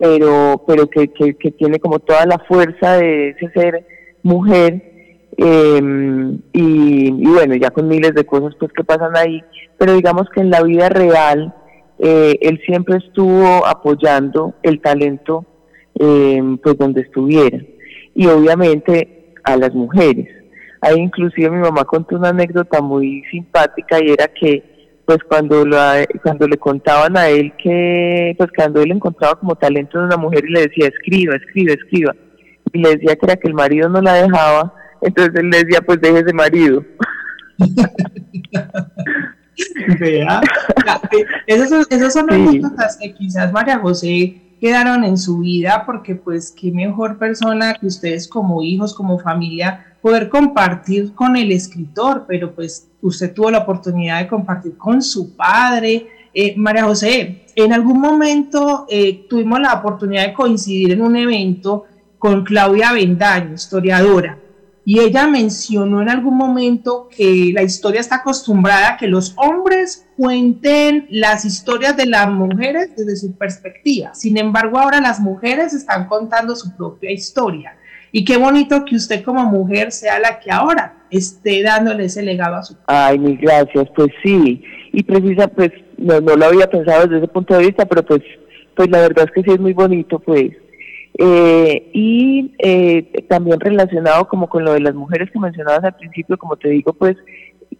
pero, 0.00 0.64
pero 0.66 0.88
que, 0.88 1.08
que, 1.08 1.50
tiene 1.50 1.78
como 1.78 1.98
toda 1.98 2.24
la 2.24 2.38
fuerza 2.38 2.96
de 2.96 3.30
ese 3.30 3.50
ser 3.50 3.86
mujer 4.22 4.82
em, 5.36 6.38
y, 6.54 7.10
bueno, 7.10 7.54
ya 7.56 7.70
con 7.70 7.86
miles 7.86 8.14
de 8.14 8.24
cosas 8.24 8.54
pues 8.58 8.72
que 8.72 8.82
pasan 8.82 9.14
ahí, 9.14 9.44
pero 9.76 9.94
digamos 9.94 10.26
que 10.34 10.40
en 10.40 10.48
la 10.48 10.62
vida 10.62 10.88
real 10.88 11.54
eh, 11.98 12.34
él 12.40 12.58
siempre 12.64 12.96
estuvo 12.96 13.66
apoyando 13.66 14.54
el 14.62 14.80
talento 14.80 15.44
em, 15.94 16.56
pues 16.56 16.78
donde 16.78 17.02
estuviera 17.02 17.58
y 18.14 18.26
obviamente 18.26 19.34
a 19.44 19.58
las 19.58 19.74
mujeres. 19.74 20.28
Ahí 20.80 20.96
inclusive 20.98 21.50
mi 21.50 21.58
mamá 21.58 21.84
contó 21.84 22.16
una 22.16 22.30
anécdota 22.30 22.80
muy 22.80 23.22
simpática 23.30 24.02
y 24.02 24.12
era 24.12 24.28
que 24.28 24.69
pues 25.10 25.24
cuando 25.24 25.66
cuando 26.22 26.46
le 26.46 26.56
contaban 26.56 27.16
a 27.16 27.26
él 27.28 27.52
que 27.60 28.32
pues 28.38 28.48
cuando 28.54 28.80
él 28.80 28.92
encontraba 28.92 29.34
como 29.34 29.56
talento 29.56 29.98
de 29.98 30.04
una 30.04 30.16
mujer 30.16 30.44
y 30.44 30.52
le 30.52 30.68
decía 30.68 30.86
escriba 30.86 31.34
escriba 31.34 31.72
escriba 31.72 32.14
y 32.72 32.78
le 32.78 32.90
decía 32.90 33.16
que 33.16 33.26
era 33.26 33.34
que 33.34 33.48
el 33.48 33.54
marido 33.54 33.88
no 33.88 34.00
la 34.00 34.14
dejaba 34.14 34.72
entonces 35.02 35.34
él 35.34 35.50
le 35.50 35.64
decía 35.64 35.80
pues 35.80 36.00
deje 36.00 36.20
ese 36.20 36.32
marido 36.32 36.84
Vea, 39.98 40.40
eh, 41.10 41.24
esas, 41.48 41.90
esas 41.90 42.12
son 42.12 42.32
anécdotas 42.32 42.96
que 42.96 43.12
quizás 43.12 43.52
María 43.52 43.80
José 43.80 44.40
quedaron 44.60 45.02
en 45.02 45.18
su 45.18 45.40
vida 45.40 45.82
porque 45.86 46.14
pues 46.14 46.54
qué 46.56 46.70
mejor 46.70 47.18
persona 47.18 47.74
que 47.74 47.86
ustedes 47.86 48.28
como 48.28 48.62
hijos, 48.62 48.94
como 48.94 49.18
familia 49.18 49.89
poder 50.00 50.28
compartir 50.28 51.14
con 51.14 51.36
el 51.36 51.52
escritor, 51.52 52.24
pero 52.26 52.54
pues 52.54 52.88
usted 53.02 53.32
tuvo 53.32 53.50
la 53.50 53.58
oportunidad 53.58 54.20
de 54.20 54.28
compartir 54.28 54.76
con 54.76 55.02
su 55.02 55.36
padre. 55.36 56.08
Eh, 56.32 56.54
María 56.56 56.84
José, 56.84 57.46
en 57.54 57.72
algún 57.72 58.00
momento 58.00 58.86
eh, 58.88 59.26
tuvimos 59.28 59.60
la 59.60 59.74
oportunidad 59.74 60.26
de 60.26 60.32
coincidir 60.32 60.92
en 60.92 61.02
un 61.02 61.16
evento 61.16 61.84
con 62.18 62.44
Claudia 62.44 62.92
Bendaño, 62.92 63.54
historiadora, 63.54 64.38
y 64.84 64.98
ella 65.00 65.26
mencionó 65.26 66.02
en 66.02 66.08
algún 66.08 66.36
momento 66.36 67.08
que 67.14 67.50
la 67.54 67.62
historia 67.62 68.00
está 68.00 68.16
acostumbrada 68.16 68.90
a 68.90 68.96
que 68.96 69.06
los 69.06 69.34
hombres 69.36 70.06
cuenten 70.16 71.06
las 71.10 71.44
historias 71.44 71.96
de 71.96 72.06
las 72.06 72.28
mujeres 72.30 72.90
desde 72.96 73.16
su 73.16 73.32
perspectiva. 73.36 74.14
Sin 74.14 74.36
embargo, 74.36 74.78
ahora 74.78 75.00
las 75.00 75.20
mujeres 75.20 75.74
están 75.74 76.08
contando 76.08 76.56
su 76.56 76.74
propia 76.76 77.10
historia. 77.10 77.76
Y 78.12 78.24
qué 78.24 78.36
bonito 78.36 78.84
que 78.84 78.96
usted 78.96 79.22
como 79.22 79.44
mujer 79.44 79.92
sea 79.92 80.18
la 80.18 80.40
que 80.40 80.50
ahora 80.50 80.94
esté 81.10 81.62
dándole 81.62 82.04
ese 82.04 82.22
legado 82.22 82.56
a 82.56 82.62
su 82.62 82.76
Ay, 82.86 83.18
mil 83.18 83.36
gracias, 83.36 83.88
pues 83.94 84.08
sí. 84.22 84.62
Y 84.92 85.02
precisa, 85.02 85.48
pues 85.48 85.70
no, 85.96 86.20
no 86.20 86.36
lo 86.36 86.46
había 86.46 86.68
pensado 86.68 87.02
desde 87.02 87.18
ese 87.18 87.28
punto 87.28 87.56
de 87.56 87.66
vista, 87.66 87.84
pero 87.86 88.04
pues, 88.04 88.22
pues 88.74 88.90
la 88.90 89.00
verdad 89.00 89.26
es 89.26 89.32
que 89.32 89.42
sí 89.42 89.50
es 89.52 89.60
muy 89.60 89.72
bonito, 89.72 90.18
pues. 90.18 90.52
Eh, 91.18 91.90
y 91.92 92.54
eh, 92.58 93.24
también 93.28 93.60
relacionado 93.60 94.26
como 94.28 94.48
con 94.48 94.64
lo 94.64 94.72
de 94.72 94.80
las 94.80 94.94
mujeres 94.94 95.30
que 95.30 95.38
mencionabas 95.38 95.84
al 95.84 95.96
principio, 95.96 96.38
como 96.38 96.56
te 96.56 96.68
digo, 96.68 96.92
pues 96.92 97.16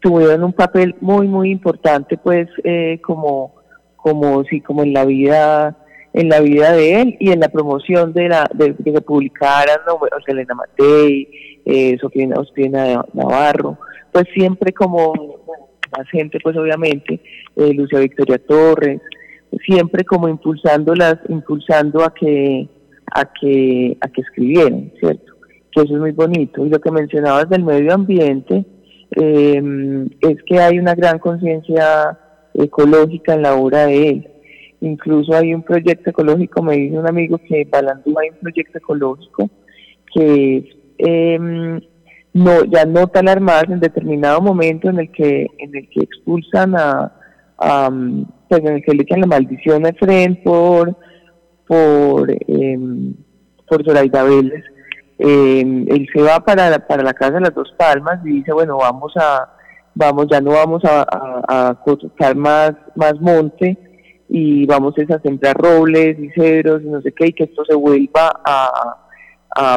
tuvieron 0.00 0.44
un 0.44 0.52
papel 0.52 0.94
muy, 1.00 1.28
muy 1.28 1.50
importante, 1.50 2.16
pues 2.18 2.48
eh, 2.64 3.00
como, 3.02 3.54
como, 3.96 4.44
sí, 4.44 4.60
como 4.60 4.82
en 4.82 4.92
la 4.92 5.04
vida 5.04 5.76
en 6.12 6.28
la 6.28 6.40
vida 6.40 6.72
de 6.72 7.00
él 7.00 7.16
y 7.20 7.30
en 7.30 7.40
la 7.40 7.48
promoción 7.48 8.12
de 8.12 8.28
la 8.28 8.50
de, 8.54 8.74
que 8.74 8.92
se 8.92 9.00
publicaran 9.00 9.80
¿no? 9.86 10.00
Elena 10.26 10.54
Matei, 10.54 11.28
eh, 11.64 11.96
Sofía 12.00 12.28
Ospina 12.36 13.04
Navarro, 13.12 13.78
pues 14.12 14.26
siempre 14.34 14.72
como 14.72 15.12
más 15.96 16.08
gente 16.10 16.38
pues 16.42 16.56
obviamente, 16.56 17.20
eh, 17.56 17.74
Lucia 17.74 18.00
Victoria 18.00 18.38
Torres, 18.38 19.00
siempre 19.66 20.04
como 20.04 20.28
impulsándolas, 20.28 21.18
impulsando 21.28 22.04
a 22.04 22.12
que 22.14 22.68
a 23.12 23.24
que 23.32 23.96
a 24.00 24.08
que 24.08 24.20
escribieran, 24.20 24.92
¿cierto? 24.98 25.32
Que 25.72 25.82
eso 25.82 25.94
es 25.94 26.00
muy 26.00 26.12
bonito. 26.12 26.64
Y 26.64 26.70
lo 26.70 26.80
que 26.80 26.90
mencionabas 26.90 27.48
del 27.48 27.64
medio 27.64 27.92
ambiente 27.92 28.64
eh, 29.16 29.62
es 30.20 30.42
que 30.44 30.58
hay 30.58 30.78
una 30.78 30.94
gran 30.94 31.18
conciencia 31.18 32.18
ecológica 32.54 33.34
en 33.34 33.42
la 33.42 33.54
obra 33.54 33.86
de 33.86 34.08
él 34.08 34.30
Incluso 34.80 35.34
hay 35.34 35.54
un 35.54 35.62
proyecto 35.62 36.10
ecológico, 36.10 36.62
me 36.62 36.76
dice 36.76 36.98
un 36.98 37.06
amigo 37.06 37.38
que 37.38 37.62
en 37.62 37.70
Balandú 37.70 38.18
hay 38.18 38.30
un 38.30 38.36
proyecto 38.36 38.78
ecológico 38.78 39.50
que 40.14 40.70
em, 40.98 41.80
no, 42.32 42.64
ya 42.64 42.84
no 42.86 43.06
tan 43.08 43.28
armadas 43.28 43.64
en 43.68 43.80
determinado 43.80 44.40
momento 44.40 44.88
en 44.88 45.00
el 45.00 45.10
que, 45.12 45.46
en 45.58 45.76
el 45.76 45.88
que 45.90 46.00
expulsan 46.00 46.74
a, 46.76 47.12
pues 48.48 48.60
en 48.60 48.74
el 48.76 48.82
que 48.82 48.94
le 48.94 49.02
echan 49.02 49.20
la 49.20 49.26
maldición 49.26 49.84
a 49.84 49.90
Efren 49.90 50.42
por, 50.42 50.96
por, 51.66 52.30
eh, 52.30 52.78
por 53.68 53.84
Zoraida 53.84 54.22
Vélez. 54.22 54.64
Em, 55.18 55.84
él 55.88 56.08
se 56.14 56.22
va 56.22 56.40
para, 56.40 56.86
para 56.86 57.02
la 57.02 57.12
casa 57.12 57.34
de 57.34 57.42
las 57.42 57.54
dos 57.54 57.70
palmas 57.76 58.20
y 58.24 58.36
dice, 58.36 58.52
bueno, 58.52 58.78
vamos 58.78 59.12
a, 59.16 59.52
vamos, 59.94 60.26
ya 60.30 60.40
no 60.40 60.52
vamos 60.52 60.82
a, 60.84 61.02
a, 61.02 61.68
a 61.70 62.34
más, 62.34 62.72
más 62.94 63.20
monte, 63.20 63.76
y 64.32 64.64
vamos 64.64 64.94
a 64.96 65.18
sembrar 65.18 65.56
robles 65.56 66.16
y 66.20 66.30
cedros 66.30 66.82
y 66.82 66.86
no 66.86 67.02
sé 67.02 67.10
qué, 67.12 67.26
y 67.26 67.32
que 67.32 67.44
esto 67.44 67.64
se 67.64 67.74
vuelva 67.74 68.30
a, 68.44 69.76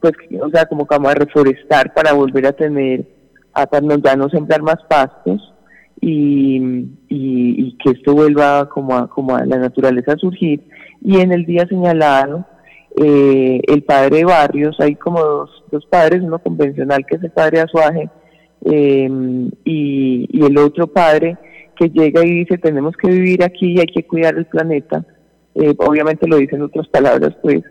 pues, 0.00 0.12
o 0.42 0.50
sea, 0.50 0.66
como 0.66 0.86
a 1.08 1.14
reforestar 1.14 1.94
para 1.94 2.12
volver 2.12 2.46
a 2.46 2.52
tener, 2.52 3.06
a 3.54 3.66
ya 4.04 4.14
no 4.14 4.28
sembrar 4.28 4.60
más 4.60 4.76
pastos 4.90 5.54
y, 6.02 6.86
y, 7.08 7.78
que 7.78 7.92
esto 7.92 8.14
vuelva 8.14 8.68
como 8.68 8.94
a, 8.94 9.08
como 9.08 9.34
a 9.34 9.46
la 9.46 9.56
naturaleza 9.56 10.12
a 10.12 10.18
surgir. 10.18 10.62
Y 11.00 11.20
en 11.20 11.32
el 11.32 11.46
día 11.46 11.66
señalado, 11.66 12.44
eh, 13.02 13.62
el 13.66 13.82
padre 13.84 14.22
Barrios, 14.24 14.78
hay 14.80 14.96
como 14.96 15.20
dos, 15.20 15.64
dos 15.72 15.86
padres, 15.86 16.22
uno 16.22 16.38
convencional 16.38 17.06
que 17.06 17.16
es 17.16 17.22
el 17.22 17.30
padre 17.30 17.60
Azuaje, 17.60 18.10
eh, 18.66 19.08
y, 19.64 20.28
y 20.30 20.44
el 20.44 20.58
otro 20.58 20.88
padre 20.88 21.38
que 21.78 21.88
llega 21.88 22.24
y 22.24 22.40
dice 22.40 22.58
tenemos 22.58 22.96
que 22.96 23.08
vivir 23.08 23.42
aquí 23.42 23.72
y 23.72 23.80
hay 23.80 23.86
que 23.86 24.06
cuidar 24.06 24.36
el 24.36 24.46
planeta, 24.46 25.04
eh, 25.54 25.74
obviamente 25.78 26.26
lo 26.26 26.36
dice 26.36 26.56
en 26.56 26.62
otras 26.62 26.88
palabras, 26.88 27.34
pues, 27.42 27.62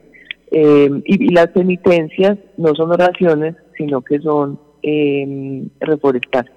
eh, 0.51 0.89
y, 1.05 1.29
las 1.33 1.47
penitencias 1.47 2.37
no 2.57 2.73
son 2.73 2.91
oraciones, 2.91 3.55
sino 3.77 4.01
que 4.01 4.19
son 4.19 4.59
eh, 4.81 5.67
reforestar. 5.79 6.49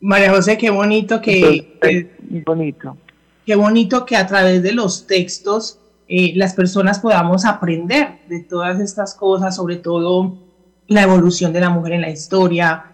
María 0.00 0.30
José, 0.30 0.56
qué 0.56 0.70
bonito 0.70 1.20
que... 1.20 1.66
bonito. 2.46 2.96
Qué 3.44 3.56
bonito 3.56 4.06
que 4.06 4.14
a 4.16 4.26
través 4.26 4.62
de 4.62 4.72
los 4.72 5.06
textos 5.06 5.80
las 6.08 6.54
personas 6.54 7.00
podamos 7.00 7.44
aprender 7.44 8.18
de 8.28 8.40
todas 8.40 8.80
estas 8.80 9.14
cosas, 9.14 9.56
sobre 9.56 9.76
todo 9.76 10.38
la 10.86 11.02
evolución 11.02 11.52
de 11.52 11.60
la 11.60 11.70
mujer 11.70 11.94
en 11.94 12.02
la 12.02 12.10
historia, 12.10 12.84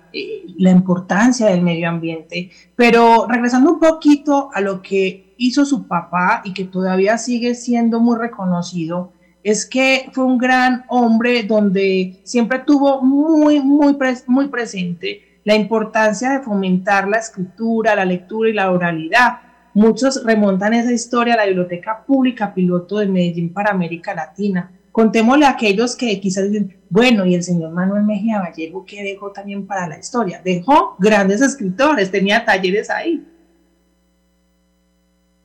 la 0.59 0.71
importancia 0.71 1.47
del 1.47 1.63
medio 1.63 1.89
ambiente. 1.89 2.51
Pero 2.77 3.27
regresando 3.29 3.73
un 3.73 3.81
poquito 3.81 4.51
a 4.53 4.61
lo 4.61 4.83
que 4.83 5.35
hizo 5.37 5.65
su 5.65 5.87
papá 5.87 6.43
y 6.45 6.53
que 6.53 6.65
todavía 6.65 7.19
sigue 7.19 7.55
siendo 7.55 8.01
muy 8.01 8.17
reconocido, 8.19 9.13
es 9.43 9.67
que 9.67 10.09
fue 10.13 10.25
un 10.25 10.39
gran 10.39 10.85
hombre 10.89 11.43
donde 11.43 12.21
siempre 12.25 12.61
tuvo 12.61 13.03
muy, 13.03 13.61
muy, 13.61 13.97
muy 14.27 14.49
presente 14.49 15.41
la 15.45 15.55
importancia 15.55 16.31
de 16.31 16.41
fomentar 16.41 17.07
la 17.07 17.19
escritura, 17.19 17.95
la 17.95 18.07
lectura 18.07 18.49
y 18.49 18.55
la 18.55 18.71
oralidad. 18.71 19.41
Muchos 19.75 20.25
remontan 20.25 20.73
esa 20.73 20.93
historia 20.93 21.35
a 21.35 21.39
la 21.39 21.47
Biblioteca 21.47 22.05
Pública 22.07 22.55
Piloto 22.55 22.99
de 22.99 23.07
Medellín 23.07 23.53
para 23.53 23.73
América 23.73 24.15
Latina 24.15 24.71
Contémosle 24.95 25.45
a 25.45 25.51
aquellos 25.51 25.97
que 25.97 26.21
quizás 26.21 26.53
dicen, 26.53 26.77
bueno, 26.89 27.27
y 27.27 27.35
el 27.35 27.43
señor 27.43 27.73
Manuel 27.73 28.05
Mejía 28.05 28.39
Vallejo, 28.39 28.85
¿qué 28.87 29.03
dejó 29.03 29.33
también 29.33 29.67
para 29.67 29.89
la 29.89 29.99
historia? 29.99 30.41
Dejó 30.45 30.95
grandes 31.01 31.41
escritores, 31.41 32.13
tenía 32.13 32.45
talleres 32.45 32.89
ahí. 32.91 33.27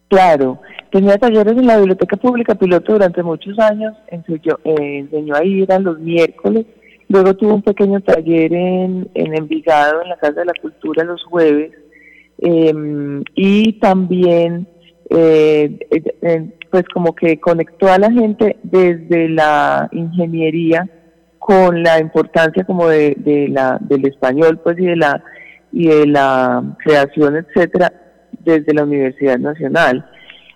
Claro, 0.08 0.62
tenía 0.91 1.18
talleres 1.18 1.58
en 1.58 1.65
la 1.65 1.77
Biblioteca 1.77 2.15
Pública 2.15 2.53
Piloto 2.53 2.94
durante 2.94 3.24
muchos 3.24 3.58
años, 3.58 3.98
enseñó, 4.10 4.60
eh, 4.63 5.00
enseñó 5.00 5.34
ahí, 5.36 5.63
eran 5.63 5.84
los 5.84 5.98
miércoles, 5.98 6.68
luego 7.08 7.36
tuvo 7.36 7.56
un 7.56 7.63
pequeño 7.63 8.01
taller 8.01 8.53
en, 8.53 9.10
en 9.15 9.34
Envigado, 9.34 10.03
en 10.03 10.10
la 10.10 10.18
Casa 10.18 10.41
de 10.41 10.46
la 10.46 10.53
Cultura, 10.62 11.03
los 11.03 11.24
jueves, 11.24 11.72
em, 12.38 13.24
y 13.34 13.79
también 13.79 14.68
eh, 15.10 15.75
pues 16.71 16.83
como 16.93 17.13
que 17.15 17.39
conectó 17.39 17.91
a 17.91 17.97
la 17.97 18.11
gente 18.11 18.57
desde 18.63 19.29
la 19.29 19.89
ingeniería 19.91 20.88
con 21.38 21.81
la 21.83 21.99
importancia 21.99 22.63
como 22.63 22.88
de, 22.88 23.15
de 23.17 23.47
la 23.47 23.77
del 23.81 24.05
español 24.05 24.59
pues 24.63 24.77
y 24.79 24.85
de 24.85 24.95
la 24.95 25.23
y 25.71 25.88
de 25.88 26.07
la 26.07 26.63
creación 26.83 27.38
etcétera 27.38 27.91
desde 28.39 28.73
la 28.73 28.83
Universidad 28.83 29.38
Nacional. 29.38 30.05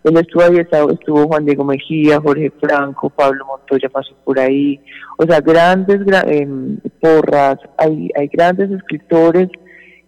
Él 0.04 0.18
estuvo 0.18 0.44
ahí 0.44 0.58
estuvo 0.58 1.28
Juan 1.28 1.46
Diego 1.46 1.64
Mejía 1.64 2.20
Jorge 2.20 2.52
Franco 2.62 3.10
Pablo 3.10 3.46
Montoya 3.46 3.90
pasó 3.90 4.14
por 4.24 4.40
ahí. 4.40 4.80
O 5.18 5.26
sea 5.26 5.40
grandes 5.40 6.02
em, 6.28 6.78
porras 7.00 7.58
hay 7.78 8.10
hay 8.16 8.28
grandes 8.28 8.70
escritores 8.72 9.50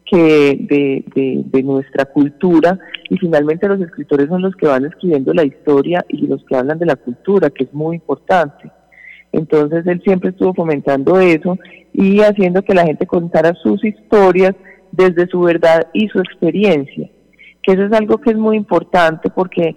que 0.05 0.57
de, 0.59 1.43
de, 1.45 1.63
nuestra 1.63 2.05
cultura 2.05 2.77
y 3.09 3.17
finalmente 3.17 3.67
los 3.67 3.81
escritores 3.81 4.27
son 4.27 4.43
los 4.43 4.55
que 4.55 4.67
van 4.67 4.85
escribiendo 4.85 5.33
la 5.33 5.43
historia 5.43 6.05
y 6.07 6.27
los 6.27 6.43
que 6.45 6.55
hablan 6.55 6.77
de 6.77 6.85
la 6.85 6.95
cultura, 6.95 7.49
que 7.49 7.63
es 7.63 7.73
muy 7.73 7.95
importante. 7.95 8.71
Entonces 9.31 9.85
él 9.87 10.01
siempre 10.03 10.29
estuvo 10.29 10.53
fomentando 10.53 11.19
eso 11.19 11.57
y 11.91 12.21
haciendo 12.21 12.61
que 12.61 12.75
la 12.75 12.85
gente 12.85 13.07
contara 13.07 13.53
sus 13.55 13.83
historias 13.83 14.53
desde 14.91 15.27
su 15.27 15.41
verdad 15.41 15.87
y 15.93 16.07
su 16.07 16.19
experiencia, 16.19 17.09
que 17.63 17.73
eso 17.73 17.83
es 17.83 17.91
algo 17.91 18.19
que 18.19 18.29
es 18.29 18.37
muy 18.37 18.55
importante 18.57 19.29
porque 19.29 19.75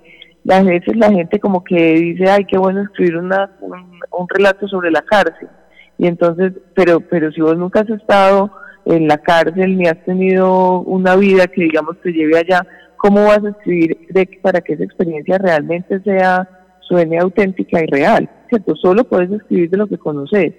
a 0.48 0.62
veces 0.62 0.96
la 0.96 1.10
gente 1.10 1.40
como 1.40 1.64
que 1.64 1.94
dice, 1.94 2.30
ay, 2.30 2.44
qué 2.44 2.58
bueno 2.58 2.82
escribir 2.82 3.16
una, 3.16 3.50
un, 3.60 4.00
un 4.12 4.28
relato 4.28 4.68
sobre 4.68 4.90
la 4.90 5.02
cárcel. 5.02 5.48
Y 5.96 6.06
entonces, 6.06 6.52
pero, 6.74 7.00
pero 7.00 7.32
si 7.32 7.40
vos 7.40 7.56
nunca 7.56 7.80
has 7.80 7.90
estado 7.90 8.52
en 8.88 9.06
la 9.06 9.18
cárcel 9.18 9.76
ni 9.76 9.86
has 9.86 10.02
tenido 10.04 10.80
una 10.80 11.14
vida 11.16 11.46
que 11.46 11.64
digamos 11.64 12.00
te 12.02 12.10
lleve 12.10 12.38
allá, 12.38 12.66
¿cómo 12.96 13.24
vas 13.24 13.44
a 13.44 13.50
escribir 13.50 13.98
para 14.40 14.62
que 14.62 14.72
esa 14.72 14.84
experiencia 14.84 15.36
realmente 15.36 16.00
sea, 16.00 16.48
suene 16.80 17.18
auténtica 17.18 17.82
y 17.82 17.86
real? 17.86 18.30
¿Cierto? 18.48 18.74
Solo 18.76 19.04
puedes 19.04 19.30
escribir 19.30 19.68
de 19.68 19.76
lo 19.76 19.86
que 19.86 19.98
conoces, 19.98 20.54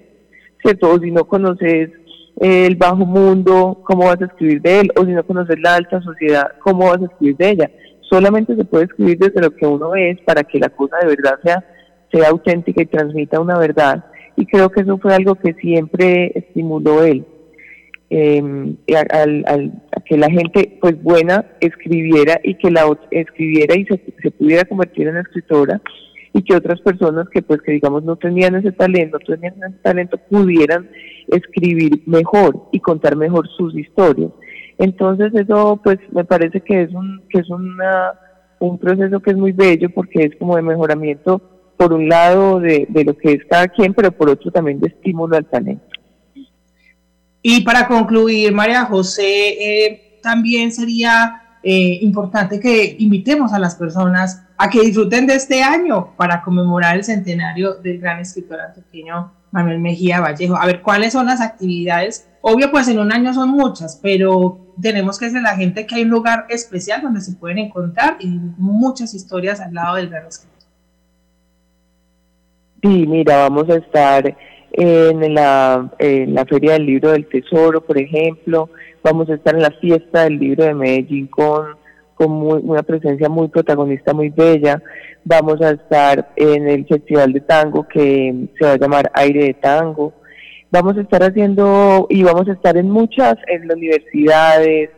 ¿cierto? 0.61 0.91
O 0.91 0.99
si 0.99 1.09
no 1.09 1.25
conoces 1.25 1.89
el 2.39 2.75
bajo 2.75 3.03
mundo, 3.03 3.81
¿cómo 3.83 4.05
vas 4.05 4.21
a 4.21 4.25
escribir 4.25 4.61
de 4.61 4.81
él? 4.81 4.91
O 4.95 5.05
si 5.05 5.11
no 5.11 5.23
conoces 5.23 5.59
la 5.59 5.75
alta 5.75 5.99
sociedad, 6.01 6.51
¿cómo 6.59 6.85
vas 6.85 7.01
a 7.01 7.05
escribir 7.05 7.37
de 7.37 7.49
ella? 7.49 7.71
Solamente 8.01 8.55
se 8.55 8.63
puede 8.63 8.85
escribir 8.85 9.17
desde 9.17 9.41
lo 9.41 9.49
que 9.55 9.65
uno 9.65 9.95
es 9.95 10.19
para 10.21 10.43
que 10.43 10.59
la 10.59 10.69
cosa 10.69 10.97
de 11.01 11.07
verdad 11.07 11.39
sea, 11.43 11.65
sea 12.11 12.29
auténtica 12.29 12.83
y 12.83 12.85
transmita 12.85 13.39
una 13.39 13.57
verdad. 13.57 14.05
Y 14.35 14.45
creo 14.45 14.69
que 14.69 14.81
eso 14.81 14.99
fue 14.99 15.15
algo 15.15 15.33
que 15.33 15.55
siempre 15.55 16.31
estimuló 16.35 17.03
él 17.03 17.25
eh, 18.09 18.41
al, 19.11 19.45
a 19.95 20.01
que 20.01 20.17
la 20.17 20.29
gente 20.29 20.77
pues 20.81 21.01
buena 21.01 21.45
escribiera 21.59 22.39
y 22.43 22.55
que 22.55 22.71
la 22.71 22.85
escribiera 23.11 23.75
y 23.75 23.85
se, 23.85 24.01
se, 24.21 24.31
pudiera 24.31 24.65
convertir 24.65 25.07
en 25.07 25.17
escritora 25.17 25.79
y 26.33 26.43
que 26.43 26.55
otras 26.55 26.81
personas 26.81 27.27
que 27.29 27.41
pues 27.41 27.61
que 27.61 27.73
digamos 27.73 28.03
no 28.03 28.15
tenían 28.15 28.55
ese 28.55 28.71
talento, 28.71 29.19
no 29.19 29.35
tenían 29.35 29.53
ese 29.63 29.79
talento 29.83 30.17
pudieran 30.17 30.89
escribir 31.27 32.01
mejor 32.07 32.69
y 32.71 32.79
contar 32.79 33.15
mejor 33.15 33.47
sus 33.49 33.75
historias. 33.77 34.31
Entonces 34.79 35.33
eso 35.35 35.79
pues 35.83 35.99
me 36.11 36.25
parece 36.25 36.61
que 36.61 36.83
es 36.83 36.93
un 36.93 37.21
que 37.29 37.41
es 37.41 37.49
una, 37.49 38.13
un 38.59 38.79
proceso 38.79 39.19
que 39.19 39.31
es 39.31 39.37
muy 39.37 39.51
bello 39.51 39.89
porque 39.91 40.23
es 40.23 40.35
como 40.37 40.55
de 40.55 40.63
mejoramiento 40.63 41.41
por 41.77 41.93
un 41.93 42.09
lado 42.09 42.59
de, 42.59 42.87
de 42.89 43.05
lo 43.05 43.15
que 43.15 43.33
es 43.33 43.45
cada 43.45 43.67
quien, 43.67 43.93
pero 43.93 44.11
por 44.11 44.29
otro 44.29 44.51
también 44.51 44.79
de 44.79 44.87
estímulo 44.87 45.37
al 45.37 45.45
talento. 45.45 45.88
Y 47.41 47.61
para 47.61 47.87
concluir, 47.87 48.53
María 48.53 48.85
José, 48.85 49.23
eh, 49.23 50.19
también 50.21 50.71
sería 50.71 51.57
eh, 51.63 51.99
importante 52.01 52.59
que 52.59 52.95
invitemos 52.99 53.53
a 53.53 53.59
las 53.59 53.75
personas 53.75 54.43
a 54.57 54.69
que 54.69 54.81
disfruten 54.81 55.27
de 55.27 55.35
este 55.35 55.63
año 55.63 56.13
para 56.17 56.41
conmemorar 56.41 56.95
el 56.95 57.03
centenario 57.03 57.75
del 57.75 57.99
gran 57.99 58.19
escritor 58.19 58.59
antioqueño 58.59 59.31
Manuel 59.51 59.79
Mejía 59.79 60.19
Vallejo. 60.19 60.55
A 60.55 60.65
ver, 60.65 60.81
¿cuáles 60.81 61.13
son 61.13 61.25
las 61.25 61.41
actividades? 61.41 62.27
Obvio, 62.41 62.71
pues 62.71 62.87
en 62.87 62.99
un 62.99 63.11
año 63.11 63.33
son 63.33 63.49
muchas, 63.49 63.99
pero 64.01 64.59
tenemos 64.81 65.17
que 65.17 65.25
decirle 65.25 65.47
a 65.47 65.51
la 65.51 65.57
gente 65.57 65.85
que 65.85 65.95
hay 65.95 66.03
un 66.03 66.09
lugar 66.09 66.45
especial 66.49 67.01
donde 67.01 67.21
se 67.21 67.33
pueden 67.33 67.57
encontrar 67.57 68.17
y 68.19 68.27
muchas 68.27 69.13
historias 69.13 69.59
al 69.59 69.73
lado 69.73 69.95
del 69.95 70.09
gran 70.09 70.27
escritor. 70.27 70.59
Sí, 72.81 73.05
mira, 73.05 73.49
vamos 73.49 73.69
a 73.69 73.75
estar 73.75 74.37
en 74.71 75.33
la, 75.33 75.89
la 75.99 76.45
Feria 76.45 76.73
del 76.73 76.85
Libro 76.85 77.11
del 77.11 77.27
Tesoro, 77.27 77.81
por 77.81 77.97
ejemplo. 77.97 78.69
Vamos 79.03 79.29
a 79.29 79.35
estar 79.35 79.55
en 79.55 79.61
la 79.61 79.71
fiesta 79.71 80.23
del 80.23 80.37
libro 80.37 80.65
de 80.65 80.73
Medellín 80.73 81.27
con, 81.27 81.75
con 82.15 82.31
una 82.31 82.83
presencia 82.83 83.29
muy 83.29 83.47
protagonista, 83.47 84.13
muy 84.13 84.29
bella. 84.29 84.81
Vamos 85.23 85.61
a 85.61 85.71
estar 85.71 86.31
en 86.35 86.67
el 86.67 86.85
Festival 86.85 87.33
de 87.33 87.41
Tango 87.41 87.87
que 87.87 88.47
se 88.57 88.65
va 88.65 88.73
a 88.73 88.77
llamar 88.77 89.11
Aire 89.13 89.45
de 89.45 89.53
Tango. 89.53 90.13
Vamos 90.71 90.97
a 90.97 91.01
estar 91.01 91.23
haciendo 91.23 92.07
y 92.09 92.23
vamos 92.23 92.47
a 92.47 92.53
estar 92.53 92.77
en 92.77 92.89
muchas, 92.89 93.35
en 93.47 93.67
las 93.67 93.77
universidades, 93.77 94.91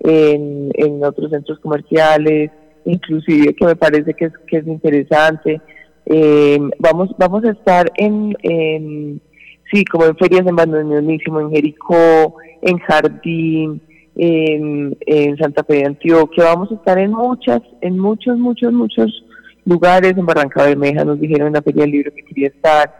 en, 0.00 0.70
en 0.74 1.04
otros 1.04 1.30
centros 1.30 1.58
comerciales, 1.58 2.50
inclusive 2.84 3.54
que 3.54 3.66
me 3.66 3.76
parece 3.76 4.14
que 4.14 4.26
es, 4.26 4.32
que 4.46 4.58
es 4.58 4.66
interesante 4.66 5.60
eh, 6.10 6.58
vamos, 6.78 7.10
vamos 7.18 7.44
a 7.44 7.50
estar 7.50 7.92
en, 7.96 8.34
sí, 9.70 9.84
como 9.84 10.06
en 10.06 10.16
ferias 10.16 10.46
en 10.46 10.56
Bandoneonísimo, 10.56 11.40
en 11.40 11.50
Jericó, 11.50 12.36
en 12.62 12.78
Jardín, 12.78 13.82
en, 14.16 15.36
Santa 15.38 15.62
Fe 15.64 15.74
de 15.74 15.84
Antioquia. 15.84 16.44
Vamos 16.44 16.72
a 16.72 16.76
estar 16.76 16.98
en 16.98 17.10
muchas, 17.10 17.60
en 17.82 17.98
muchos, 17.98 18.38
muchos, 18.38 18.72
muchos 18.72 19.24
lugares. 19.66 20.14
En 20.16 20.24
Barranca 20.24 20.64
Bermeja 20.64 21.04
nos 21.04 21.20
dijeron 21.20 21.48
en 21.48 21.52
la 21.52 21.62
Feria 21.62 21.82
del 21.82 21.90
Libro 21.90 22.12
que 22.14 22.24
quería 22.24 22.48
estar. 22.48 22.90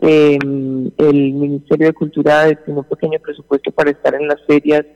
el 0.00 1.34
Ministerio 1.34 1.88
de 1.88 1.92
Cultura 1.92 2.44
destinó 2.44 2.78
un 2.78 2.84
pequeño 2.84 3.18
presupuesto 3.18 3.70
para 3.72 3.90
estar 3.90 4.14
en 4.14 4.26
las 4.26 4.40
ferias 4.46 4.86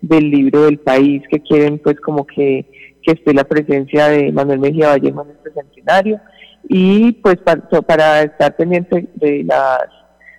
del 0.00 0.30
libro 0.30 0.64
del 0.64 0.78
país 0.78 1.22
que 1.28 1.40
quieren 1.40 1.78
pues 1.78 2.00
como 2.00 2.24
que 2.24 2.64
que 3.02 3.12
esté 3.12 3.34
la 3.34 3.44
presencia 3.44 4.08
de 4.08 4.30
Manuel 4.32 4.60
Mejía 4.60 4.88
Vallejo 4.88 5.24
en 5.24 5.30
este 5.30 5.50
centenario 5.52 6.20
y 6.68 7.12
pues 7.12 7.36
para, 7.38 8.22
estar 8.22 8.56
pendiente 8.56 9.08
de 9.14 9.44
las 9.44 9.86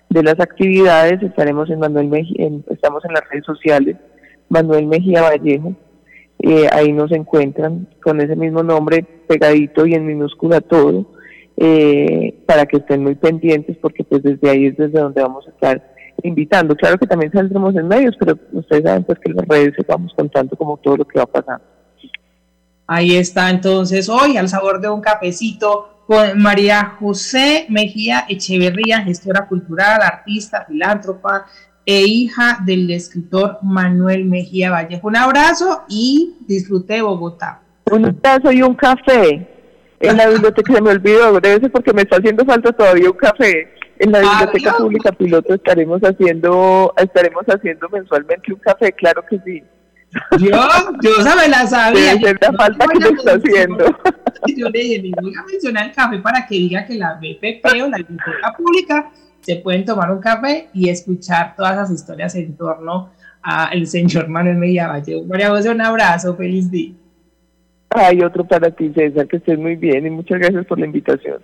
de 0.08 0.22
las 0.22 0.40
actividades 0.40 1.22
estaremos 1.22 1.70
en 1.70 1.80
Manuel 1.80 2.08
Mejía, 2.08 2.48
estamos 2.70 3.04
en 3.04 3.12
las 3.12 3.28
redes 3.28 3.44
sociales 3.44 3.96
Manuel 4.48 4.86
Mejía 4.86 5.22
Vallejo 5.22 5.74
eh, 6.42 6.68
ahí 6.72 6.92
nos 6.92 7.12
encuentran 7.12 7.86
con 8.02 8.20
ese 8.20 8.34
mismo 8.34 8.62
nombre 8.62 9.04
pegadito 9.28 9.84
y 9.84 9.94
en 9.94 10.06
minúscula 10.06 10.60
todo 10.60 11.04
eh, 11.56 12.42
para 12.46 12.64
que 12.64 12.78
estén 12.78 13.02
muy 13.02 13.14
pendientes 13.14 13.76
porque 13.76 14.04
pues 14.04 14.22
desde 14.22 14.48
ahí 14.48 14.66
es 14.66 14.76
desde 14.76 14.98
donde 15.00 15.20
vamos 15.20 15.46
a 15.46 15.50
estar 15.50 15.94
invitando. 16.22 16.74
Claro 16.74 16.98
que 16.98 17.06
también 17.06 17.30
saldremos 17.30 17.76
en 17.76 17.88
medios, 17.88 18.16
pero 18.18 18.38
ustedes 18.52 18.84
saben 18.84 19.04
pues 19.04 19.18
que 19.18 19.30
en 19.30 19.36
las 19.36 19.46
redes 19.46 19.74
vamos 19.86 20.12
contando 20.16 20.56
como 20.56 20.78
todo 20.78 20.98
lo 20.98 21.04
que 21.04 21.18
va 21.18 21.26
pasando. 21.26 21.64
Ahí 22.86 23.16
está 23.16 23.50
entonces 23.50 24.08
hoy 24.08 24.38
al 24.38 24.48
sabor 24.48 24.80
de 24.80 24.88
un 24.88 25.02
cafecito 25.02 25.99
con 26.10 26.42
María 26.42 26.96
José 26.98 27.66
Mejía 27.68 28.24
Echeverría, 28.28 29.02
gestora 29.02 29.46
cultural, 29.46 30.02
artista, 30.02 30.64
filántropa 30.66 31.46
e 31.86 32.00
hija 32.00 32.58
del 32.66 32.90
escritor 32.90 33.58
Manuel 33.62 34.24
Mejía 34.24 34.72
Vallejo. 34.72 35.06
Un 35.06 35.14
abrazo 35.14 35.84
y 35.88 36.34
disfrute 36.48 37.00
Bogotá. 37.00 37.60
Un 37.92 38.06
abrazo 38.06 38.50
y 38.50 38.60
un 38.60 38.74
café. 38.74 39.46
En 40.00 40.16
la 40.16 40.26
biblioteca 40.30 40.74
se 40.74 40.82
me 40.82 40.90
olvidó, 40.90 41.38
debe 41.38 41.60
ser 41.60 41.70
porque 41.70 41.92
me 41.92 42.02
está 42.02 42.16
haciendo 42.16 42.44
falta 42.44 42.72
todavía 42.72 43.08
un 43.08 43.16
café. 43.16 43.72
En 44.00 44.10
la 44.10 44.18
biblioteca 44.18 44.78
pública 44.78 45.12
piloto 45.12 45.54
estaremos 45.54 46.00
haciendo, 46.00 46.92
estaremos 46.96 47.44
haciendo 47.46 47.88
mensualmente 47.88 48.52
un 48.52 48.58
café, 48.58 48.90
claro 48.94 49.22
que 49.30 49.38
sí. 49.44 49.62
Yo, 50.38 50.50
yo 51.02 51.36
me 51.36 51.48
la 51.48 51.66
sabía. 51.66 52.14
Debe 52.16 52.38
la 52.40 52.52
falta 52.52 52.86
que 52.86 53.08
está 53.08 53.32
haciendo. 53.34 53.84
Yo 54.56 54.68
le 54.70 54.80
dije, 54.80 55.02
me 55.02 55.22
voy 55.22 55.34
a 55.36 55.44
mencionar 55.44 55.86
el 55.86 55.92
café 55.92 56.18
para 56.18 56.46
que 56.46 56.54
diga 56.54 56.84
que 56.84 56.94
la 56.94 57.14
BPP 57.14 57.64
o 57.82 57.88
la 57.88 57.98
biblioteca 57.98 58.54
pública 58.56 59.10
se 59.40 59.56
pueden 59.56 59.84
tomar 59.84 60.10
un 60.10 60.20
café 60.20 60.68
y 60.72 60.88
escuchar 60.88 61.54
todas 61.56 61.76
las 61.76 61.90
historias 61.90 62.34
en 62.34 62.56
torno 62.56 63.10
al 63.42 63.86
señor 63.86 64.28
Manuel 64.28 64.56
Mejía 64.56 64.88
Valle. 64.88 65.22
María 65.26 65.50
José, 65.50 65.70
un 65.70 65.80
abrazo, 65.80 66.36
feliz 66.36 66.70
día. 66.70 66.92
Hay 67.90 68.22
otro 68.22 68.44
para 68.44 68.70
ti, 68.70 68.92
César, 68.94 69.26
que 69.26 69.38
estés 69.38 69.58
muy 69.58 69.76
bien 69.76 70.06
y 70.06 70.10
muchas 70.10 70.38
gracias 70.38 70.66
por 70.66 70.78
la 70.78 70.86
invitación. 70.86 71.42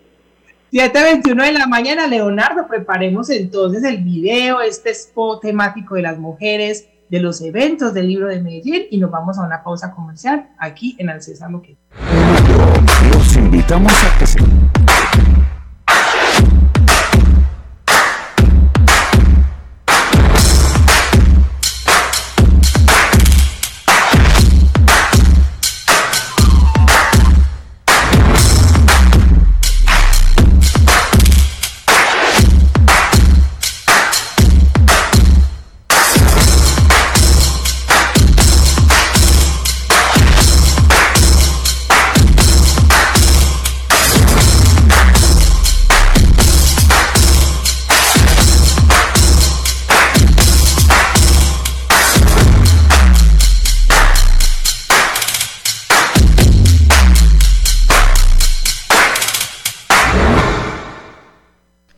7.21 0.72 1.44
de 1.44 1.52
la 1.52 1.66
mañana, 1.66 2.06
Leonardo, 2.06 2.66
preparemos 2.68 3.30
entonces 3.30 3.82
el 3.84 3.98
video, 3.98 4.60
este 4.60 4.90
spot 4.90 5.42
temático 5.42 5.94
de 5.94 6.02
las 6.02 6.18
mujeres, 6.18 6.88
de 7.08 7.20
los 7.20 7.40
eventos 7.40 7.94
del 7.94 8.08
libro 8.08 8.28
de 8.28 8.42
Medellín 8.42 8.82
y 8.90 8.98
nos 8.98 9.10
vamos 9.10 9.38
a 9.38 9.42
una 9.42 9.62
pausa 9.62 9.92
comercial 9.94 10.50
aquí 10.58 10.96
en 10.98 11.10
Alcésar 11.10 11.50
que 11.62 11.76
Los 13.12 13.36
invitamos 13.36 13.92
a 13.92 14.18
que 14.18 14.26
se... 14.26 14.65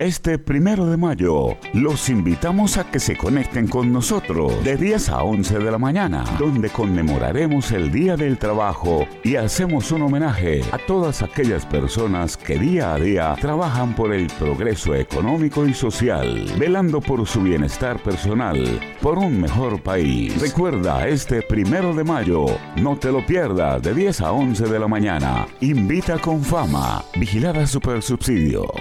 Este 0.09 0.38
primero 0.38 0.87
de 0.87 0.97
mayo 0.97 1.59
los 1.75 2.09
invitamos 2.09 2.79
a 2.79 2.90
que 2.90 2.99
se 2.99 3.14
conecten 3.14 3.68
con 3.68 3.92
nosotros 3.92 4.64
de 4.64 4.79
10 4.79 5.11
a 5.11 5.23
11 5.23 5.59
de 5.59 5.71
la 5.71 5.77
mañana, 5.77 6.25
donde 6.38 6.71
conmemoraremos 6.71 7.73
el 7.73 7.92
Día 7.92 8.16
del 8.16 8.38
Trabajo 8.38 9.07
y 9.23 9.37
hacemos 9.37 9.92
un 9.92 10.01
homenaje 10.01 10.62
a 10.73 10.79
todas 10.79 11.21
aquellas 11.21 11.66
personas 11.66 12.38
que 12.38 12.59
día 12.59 12.94
a 12.94 12.99
día 12.99 13.37
trabajan 13.38 13.94
por 13.94 14.14
el 14.14 14.29
progreso 14.29 14.94
económico 14.94 15.66
y 15.66 15.75
social, 15.75 16.55
velando 16.59 17.03
por 17.03 17.27
su 17.27 17.42
bienestar 17.42 18.03
personal, 18.03 18.81
por 19.03 19.18
un 19.18 19.38
mejor 19.38 19.83
país. 19.83 20.40
Recuerda, 20.40 21.07
este 21.07 21.42
primero 21.42 21.94
de 21.94 22.05
mayo, 22.05 22.47
no 22.77 22.97
te 22.97 23.12
lo 23.12 23.27
pierdas 23.27 23.83
de 23.83 23.92
10 23.92 24.23
a 24.23 24.33
11 24.33 24.68
de 24.68 24.79
la 24.79 24.88
mañana. 24.88 25.47
Invita 25.61 26.16
con 26.16 26.42
fama, 26.42 27.05
vigilada 27.14 27.66
super 27.66 28.01
subsidio. 28.01 28.73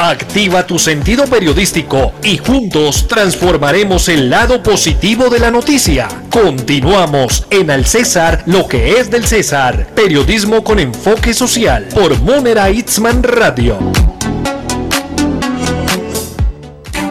Activa 0.00 0.66
tu 0.66 0.78
sentido 0.78 1.24
periodístico 1.26 2.12
y 2.22 2.38
juntos 2.38 3.06
transformaremos 3.08 4.08
el 4.08 4.28
lado 4.28 4.62
positivo 4.62 5.30
de 5.30 5.38
la 5.38 5.50
noticia. 5.50 6.08
Continuamos 6.30 7.46
en 7.50 7.70
Al 7.70 7.86
César, 7.86 8.42
lo 8.46 8.68
que 8.68 8.98
es 8.98 9.10
del 9.10 9.24
César. 9.24 9.88
Periodismo 9.94 10.62
con 10.62 10.78
enfoque 10.78 11.32
social 11.32 11.88
por 11.94 12.20
Monera 12.20 12.70
Itzman 12.70 13.22
Radio. 13.22 13.78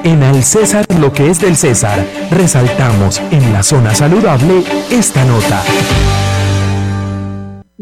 En 0.03 0.21
Al 0.21 0.43
César, 0.43 0.85
lo 0.99 1.13
que 1.13 1.29
es 1.29 1.39
del 1.39 1.55
César, 1.55 2.05
resaltamos 2.29 3.21
en 3.31 3.53
la 3.53 3.63
zona 3.63 3.95
saludable 3.95 4.63
esta 4.91 5.23
nota. 5.23 5.63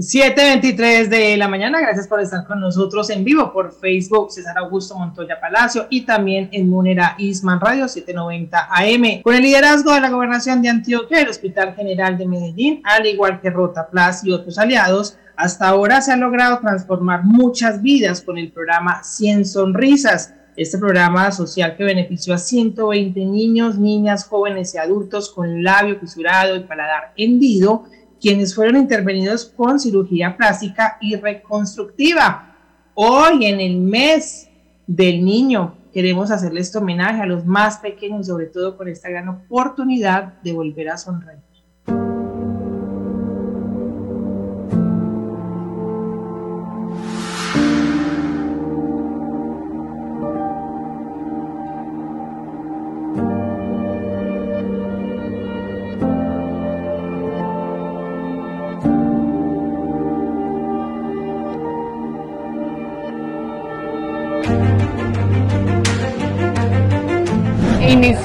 7.23 0.02 1.10
de 1.10 1.38
la 1.38 1.48
mañana, 1.48 1.80
gracias 1.80 2.08
por 2.08 2.20
estar 2.20 2.48
con 2.48 2.60
nosotros 2.60 3.12
en 3.12 3.24
vivo 3.24 3.54
por 3.54 3.72
Facebook, 3.72 4.32
César 4.32 4.58
Augusto 4.58 4.98
Montoya 4.98 5.40
Palacio 5.40 5.86
y 5.92 6.02
también 6.02 6.50
en 6.52 6.68
Munera 6.68 7.14
Isman 7.20 7.60
Radio 7.60 7.88
790 7.88 8.68
AM. 8.72 9.22
Con 9.22 9.36
el 9.36 9.44
liderazgo 9.44 9.94
de 9.94 10.02
la 10.02 10.10
gobernación 10.10 10.64
de 10.64 10.70
Antioquia, 10.70 11.22
el 11.22 11.30
Hospital 11.30 11.76
General 11.76 12.18
de 12.18 12.26
Medellín, 12.26 12.82
al 12.84 13.06
igual 13.06 13.40
que 13.42 13.52
Rotaplas 13.52 14.26
y 14.26 14.32
otros 14.32 14.58
aliados, 14.58 15.20
hasta 15.36 15.68
ahora 15.68 16.02
se 16.02 16.12
ha 16.12 16.18
logrado 16.18 16.58
transformar 16.58 17.24
muchas 17.24 17.80
vidas 17.84 18.24
con 18.24 18.40
el 18.40 18.52
programa 18.52 19.04
100 19.04 19.46
Sonrisas. 19.46 20.34
Este 20.58 20.80
programa 20.80 21.32
social 21.32 21.78
que 21.78 21.84
benefició 21.84 22.34
a 22.34 22.40
120 22.40 23.24
niños, 23.24 23.78
niñas, 23.78 24.26
jóvenes 24.26 24.74
y 24.74 24.80
adultos 24.80 25.30
con 25.30 25.64
labio 25.64 26.00
fisurado 26.00 26.56
y 26.56 26.62
paladar 26.62 27.14
hendido 27.16 27.86
quienes 28.22 28.54
fueron 28.54 28.78
intervenidos 28.78 29.46
con 29.46 29.80
cirugía 29.80 30.38
plástica 30.38 30.98
y 31.02 31.16
reconstructiva. 31.16 32.56
Hoy, 32.94 33.46
en 33.46 33.60
el 33.60 33.78
mes 33.78 34.48
del 34.86 35.26
niño, 35.26 35.76
queremos 35.92 36.30
hacerle 36.30 36.62
este 36.62 36.78
homenaje 36.78 37.22
a 37.22 37.26
los 37.26 37.46
más 37.46 37.80
pequeños, 37.80 38.28
sobre 38.28 38.46
todo 38.46 38.78
con 38.78 38.88
esta 38.88 39.10
gran 39.10 39.28
oportunidad 39.28 40.40
de 40.44 40.54
volver 40.54 40.90
a 40.90 40.98
sonreír. 40.98 41.51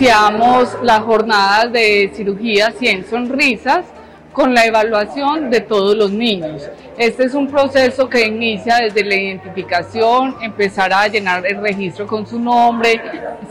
Iniciamos 0.07 0.77
las 0.83 1.01
jornadas 1.01 1.73
de 1.73 2.12
cirugía 2.14 2.71
100 2.71 3.07
sonrisas 3.11 3.85
con 4.33 4.55
la 4.55 4.64
evaluación 4.64 5.51
de 5.51 5.61
todos 5.62 5.97
los 5.97 6.12
niños. 6.12 6.62
Este 6.97 7.25
es 7.25 7.35
un 7.35 7.49
proceso 7.49 8.09
que 8.09 8.25
inicia 8.25 8.77
desde 8.77 9.03
la 9.03 9.16
identificación, 9.16 10.37
empezar 10.42 10.92
a 10.92 11.09
llenar 11.09 11.45
el 11.45 11.61
registro 11.61 12.07
con 12.07 12.25
su 12.25 12.38
nombre, 12.38 13.01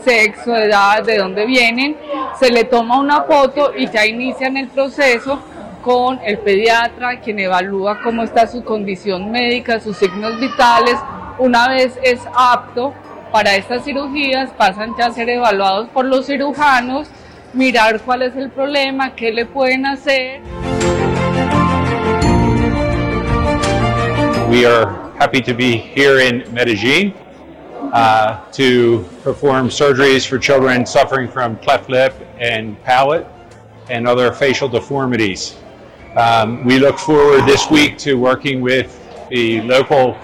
sexo, 0.02 0.56
edad, 0.56 1.04
de 1.04 1.18
dónde 1.18 1.44
vienen, 1.44 1.94
se 2.40 2.50
le 2.50 2.64
toma 2.64 3.00
una 3.00 3.24
foto 3.24 3.72
y 3.76 3.90
ya 3.90 4.06
inician 4.06 4.56
el 4.56 4.68
proceso 4.68 5.38
con 5.82 6.18
el 6.24 6.38
pediatra, 6.38 7.20
quien 7.20 7.38
evalúa 7.38 8.00
cómo 8.02 8.22
está 8.22 8.46
su 8.46 8.64
condición 8.64 9.30
médica, 9.30 9.78
sus 9.78 9.98
signos 9.98 10.40
vitales. 10.40 10.96
Una 11.38 11.68
vez 11.68 11.98
es 12.02 12.20
apto, 12.34 12.94
para 13.32 13.56
estas 13.56 13.84
cirugías 13.84 14.50
pasan 14.56 14.94
ya 14.98 15.06
a 15.06 15.12
ser 15.12 15.28
evaluados 15.28 15.88
por 15.90 16.04
los 16.04 16.26
cirujanos, 16.26 17.08
mirar 17.52 18.00
cuál 18.00 18.22
es 18.22 18.36
el 18.36 18.50
problema, 18.50 19.14
qué 19.14 19.32
le 19.32 19.46
pueden 19.46 19.86
hacer. 19.86 20.40
we 24.48 24.64
are 24.64 24.86
happy 25.18 25.40
to 25.40 25.52
be 25.52 25.76
here 25.76 26.20
in 26.20 26.38
Medellin 26.52 27.12
uh, 27.92 28.48
to 28.52 29.00
perform 29.22 29.68
surgeries 29.68 30.26
for 30.26 30.38
children 30.38 30.86
suffering 30.86 31.28
from 31.28 31.56
cleft 31.58 31.90
lip 31.90 32.14
and 32.38 32.80
palate 32.84 33.26
and 33.90 34.06
other 34.06 34.32
facial 34.32 34.68
deformities. 34.68 35.56
Um, 36.16 36.64
we 36.64 36.78
look 36.78 36.98
forward 36.98 37.44
this 37.44 37.68
week 37.70 37.98
to 37.98 38.14
working 38.14 38.60
with 38.60 38.88
the 39.30 39.60
local 39.62 40.16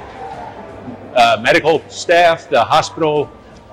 uh, 1.14 1.40
medical 1.42 1.83
staff, 1.88 2.48
the 2.48 2.62
hospital, 2.62 3.31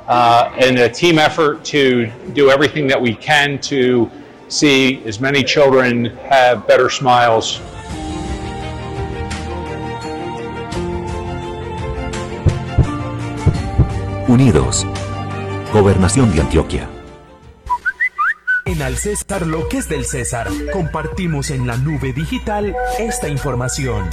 uh, 0.07 0.51
and 0.59 0.77
a 0.79 0.89
team 0.89 1.19
effort 1.19 1.63
to 1.65 2.11
do 2.33 2.49
everything 2.49 2.87
that 2.87 3.01
we 3.01 3.15
can 3.15 3.59
to 3.59 4.09
see 4.47 5.03
as 5.05 5.19
many 5.19 5.43
children 5.43 6.05
have 6.05 6.67
better 6.67 6.89
smiles 6.89 7.61
Unidos. 14.29 14.85
Gobernación 15.73 16.31
de 16.31 16.41
Antioquia. 16.41 16.87
En 18.65 18.79
Al 18.83 18.95
César 18.95 19.47
lo 19.47 19.67
que 19.67 19.79
es 19.79 19.89
del 19.89 20.05
César, 20.05 20.47
compartimos 20.71 21.49
en 21.49 21.65
la 21.65 21.77
nube 21.77 22.13
digital 22.13 22.75
esta 22.99 23.27
información. 23.27 24.07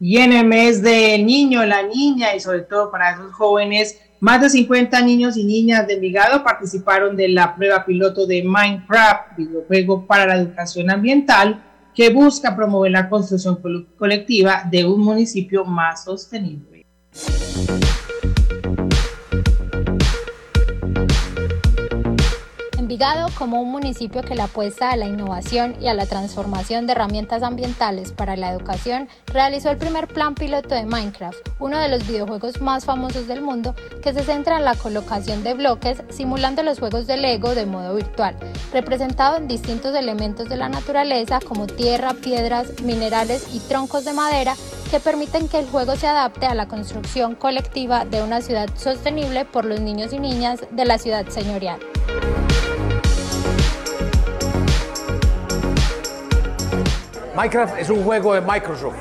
Y 0.00 0.18
en 0.18 0.32
el 0.32 0.46
mes 0.46 0.82
del 0.82 1.24
niño, 1.24 1.64
la 1.64 1.82
niña 1.82 2.34
y 2.34 2.40
sobre 2.40 2.60
todo 2.62 2.90
para 2.90 3.12
esos 3.12 3.32
jóvenes, 3.32 3.98
más 4.20 4.40
de 4.40 4.50
50 4.50 5.00
niños 5.02 5.36
y 5.36 5.44
niñas 5.44 5.86
de 5.86 5.94
Envigado 5.94 6.42
participaron 6.42 7.16
de 7.16 7.28
la 7.28 7.54
prueba 7.54 7.84
piloto 7.84 8.26
de 8.26 8.42
Minecraft, 8.42 9.36
videojuego 9.36 10.06
para 10.06 10.26
la 10.26 10.36
educación 10.36 10.90
ambiental, 10.90 11.62
que 11.94 12.10
busca 12.10 12.56
promover 12.56 12.90
la 12.92 13.08
construcción 13.08 13.60
colectiva 13.96 14.64
de 14.70 14.84
un 14.84 15.00
municipio 15.00 15.64
más 15.64 16.04
sostenible. 16.04 16.84
Envigado, 22.94 23.28
como 23.36 23.60
un 23.60 23.72
municipio 23.72 24.22
que 24.22 24.36
le 24.36 24.42
apuesta 24.42 24.92
a 24.92 24.96
la 24.96 25.06
innovación 25.06 25.74
y 25.80 25.88
a 25.88 25.94
la 25.94 26.06
transformación 26.06 26.86
de 26.86 26.92
herramientas 26.92 27.42
ambientales 27.42 28.12
para 28.12 28.36
la 28.36 28.52
educación, 28.52 29.08
realizó 29.26 29.68
el 29.70 29.78
primer 29.78 30.06
plan 30.06 30.36
piloto 30.36 30.76
de 30.76 30.86
Minecraft, 30.86 31.40
uno 31.58 31.80
de 31.80 31.88
los 31.88 32.06
videojuegos 32.06 32.60
más 32.60 32.84
famosos 32.84 33.26
del 33.26 33.42
mundo 33.42 33.74
que 34.00 34.12
se 34.12 34.22
centra 34.22 34.58
en 34.58 34.64
la 34.64 34.76
colocación 34.76 35.42
de 35.42 35.54
bloques 35.54 36.04
simulando 36.08 36.62
los 36.62 36.78
juegos 36.78 37.08
de 37.08 37.16
Lego 37.16 37.56
de 37.56 37.66
modo 37.66 37.96
virtual, 37.96 38.36
representado 38.72 39.38
en 39.38 39.48
distintos 39.48 39.92
elementos 39.96 40.48
de 40.48 40.56
la 40.56 40.68
naturaleza 40.68 41.40
como 41.40 41.66
tierra, 41.66 42.14
piedras, 42.14 42.80
minerales 42.80 43.52
y 43.52 43.58
troncos 43.58 44.04
de 44.04 44.12
madera 44.12 44.54
que 44.92 45.00
permiten 45.00 45.48
que 45.48 45.58
el 45.58 45.66
juego 45.66 45.96
se 45.96 46.06
adapte 46.06 46.46
a 46.46 46.54
la 46.54 46.68
construcción 46.68 47.34
colectiva 47.34 48.04
de 48.04 48.22
una 48.22 48.40
ciudad 48.40 48.68
sostenible 48.76 49.44
por 49.46 49.64
los 49.64 49.80
niños 49.80 50.12
y 50.12 50.20
niñas 50.20 50.60
de 50.70 50.84
la 50.84 50.98
ciudad 50.98 51.26
señorial. 51.26 51.80
Minecraft 57.34 57.78
es 57.80 57.90
un 57.90 58.04
juego 58.04 58.32
de 58.32 58.40
Microsoft, 58.40 58.94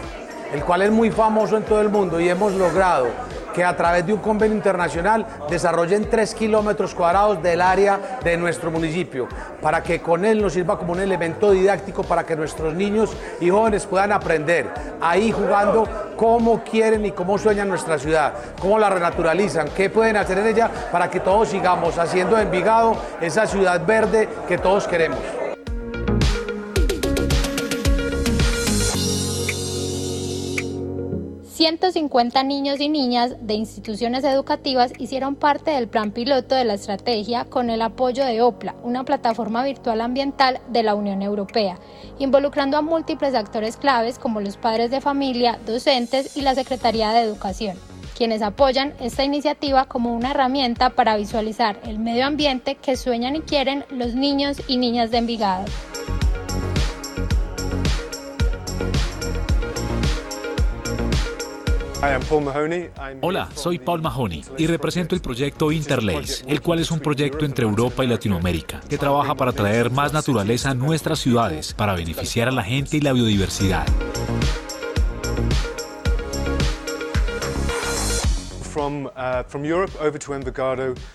el 0.51 0.63
cual 0.63 0.81
es 0.81 0.91
muy 0.91 1.11
famoso 1.11 1.55
en 1.55 1.63
todo 1.63 1.81
el 1.81 1.89
mundo 1.89 2.19
y 2.19 2.29
hemos 2.29 2.53
logrado 2.53 3.07
que 3.53 3.63
a 3.63 3.77
través 3.77 4.07
de 4.07 4.13
un 4.13 4.21
convenio 4.21 4.57
internacional 4.57 5.23
desarrollen 5.47 6.09
3 6.09 6.33
kilómetros 6.33 6.95
cuadrados 6.95 7.43
del 7.43 7.61
área 7.61 8.17
de 8.23 8.35
nuestro 8.35 8.71
municipio, 8.71 9.27
para 9.61 9.83
que 9.83 10.01
con 10.01 10.25
él 10.25 10.41
nos 10.41 10.53
sirva 10.53 10.79
como 10.79 10.93
un 10.93 10.99
elemento 10.99 11.51
didáctico 11.51 12.03
para 12.03 12.25
que 12.25 12.35
nuestros 12.35 12.73
niños 12.73 13.15
y 13.39 13.51
jóvenes 13.51 13.85
puedan 13.85 14.11
aprender 14.11 14.67
ahí 14.99 15.31
jugando 15.31 15.87
cómo 16.17 16.63
quieren 16.63 17.05
y 17.05 17.11
cómo 17.11 17.37
sueñan 17.37 17.69
nuestra 17.69 17.99
ciudad, 17.99 18.33
cómo 18.59 18.79
la 18.79 18.89
renaturalizan, 18.89 19.69
qué 19.69 19.91
pueden 19.91 20.17
hacer 20.17 20.39
en 20.39 20.47
ella 20.47 20.71
para 20.91 21.11
que 21.11 21.19
todos 21.19 21.49
sigamos 21.49 21.99
haciendo 21.99 22.35
de 22.35 22.43
Envigado 22.43 22.95
esa 23.21 23.45
ciudad 23.45 23.85
verde 23.85 24.27
que 24.47 24.57
todos 24.57 24.87
queremos. 24.87 25.19
150 31.63 32.43
niños 32.43 32.81
y 32.81 32.89
niñas 32.89 33.37
de 33.39 33.53
instituciones 33.53 34.25
educativas 34.25 34.91
hicieron 34.99 35.37
parte 35.37 35.71
del 35.71 35.87
plan 35.87 36.11
piloto 36.11 36.55
de 36.55 36.65
la 36.65 36.73
estrategia 36.73 37.45
con 37.45 37.69
el 37.69 37.81
apoyo 37.81 38.25
de 38.25 38.41
OPLA, 38.41 38.75
una 38.83 39.05
plataforma 39.05 39.63
virtual 39.63 40.01
ambiental 40.01 40.59
de 40.67 40.83
la 40.83 40.93
Unión 40.93 41.21
Europea, 41.21 41.79
involucrando 42.19 42.75
a 42.75 42.81
múltiples 42.81 43.33
actores 43.33 43.77
claves 43.77 44.19
como 44.19 44.41
los 44.41 44.57
padres 44.57 44.91
de 44.91 44.99
familia, 44.99 45.57
docentes 45.65 46.35
y 46.35 46.41
la 46.41 46.53
Secretaría 46.53 47.11
de 47.11 47.21
Educación 47.21 47.77
quienes 48.17 48.41
apoyan 48.41 48.93
esta 48.99 49.23
iniciativa 49.23 49.85
como 49.85 50.13
una 50.13 50.31
herramienta 50.31 50.91
para 50.91 51.15
visualizar 51.15 51.79
el 51.83 51.97
medio 51.97 52.27
ambiente 52.27 52.75
que 52.75 52.95
sueñan 52.95 53.37
y 53.37 53.41
quieren 53.41 53.85
los 53.89 54.13
niños 54.13 54.57
y 54.67 54.77
niñas 54.77 55.09
de 55.09 55.17
Envigado. 55.17 55.65
Hola, 63.21 63.49
soy 63.55 63.79
Paul 63.79 64.01
Mahoney 64.01 64.43
y 64.57 64.67
represento 64.67 65.15
el 65.15 65.21
proyecto 65.21 65.71
Interlace, 65.71 66.43
el 66.47 66.61
cual 66.61 66.79
es 66.79 66.91
un 66.91 66.99
proyecto 66.99 67.45
entre 67.45 67.65
Europa 67.65 68.03
y 68.03 68.07
Latinoamérica 68.07 68.81
que 68.89 68.97
trabaja 68.97 69.35
para 69.35 69.53
traer 69.53 69.89
más 69.89 70.11
naturaleza 70.11 70.71
a 70.71 70.73
nuestras 70.73 71.19
ciudades 71.19 71.73
para 71.73 71.93
beneficiar 71.93 72.49
a 72.49 72.51
la 72.51 72.63
gente 72.63 72.97
y 72.97 73.01
la 73.01 73.13
biodiversidad. 73.13 73.85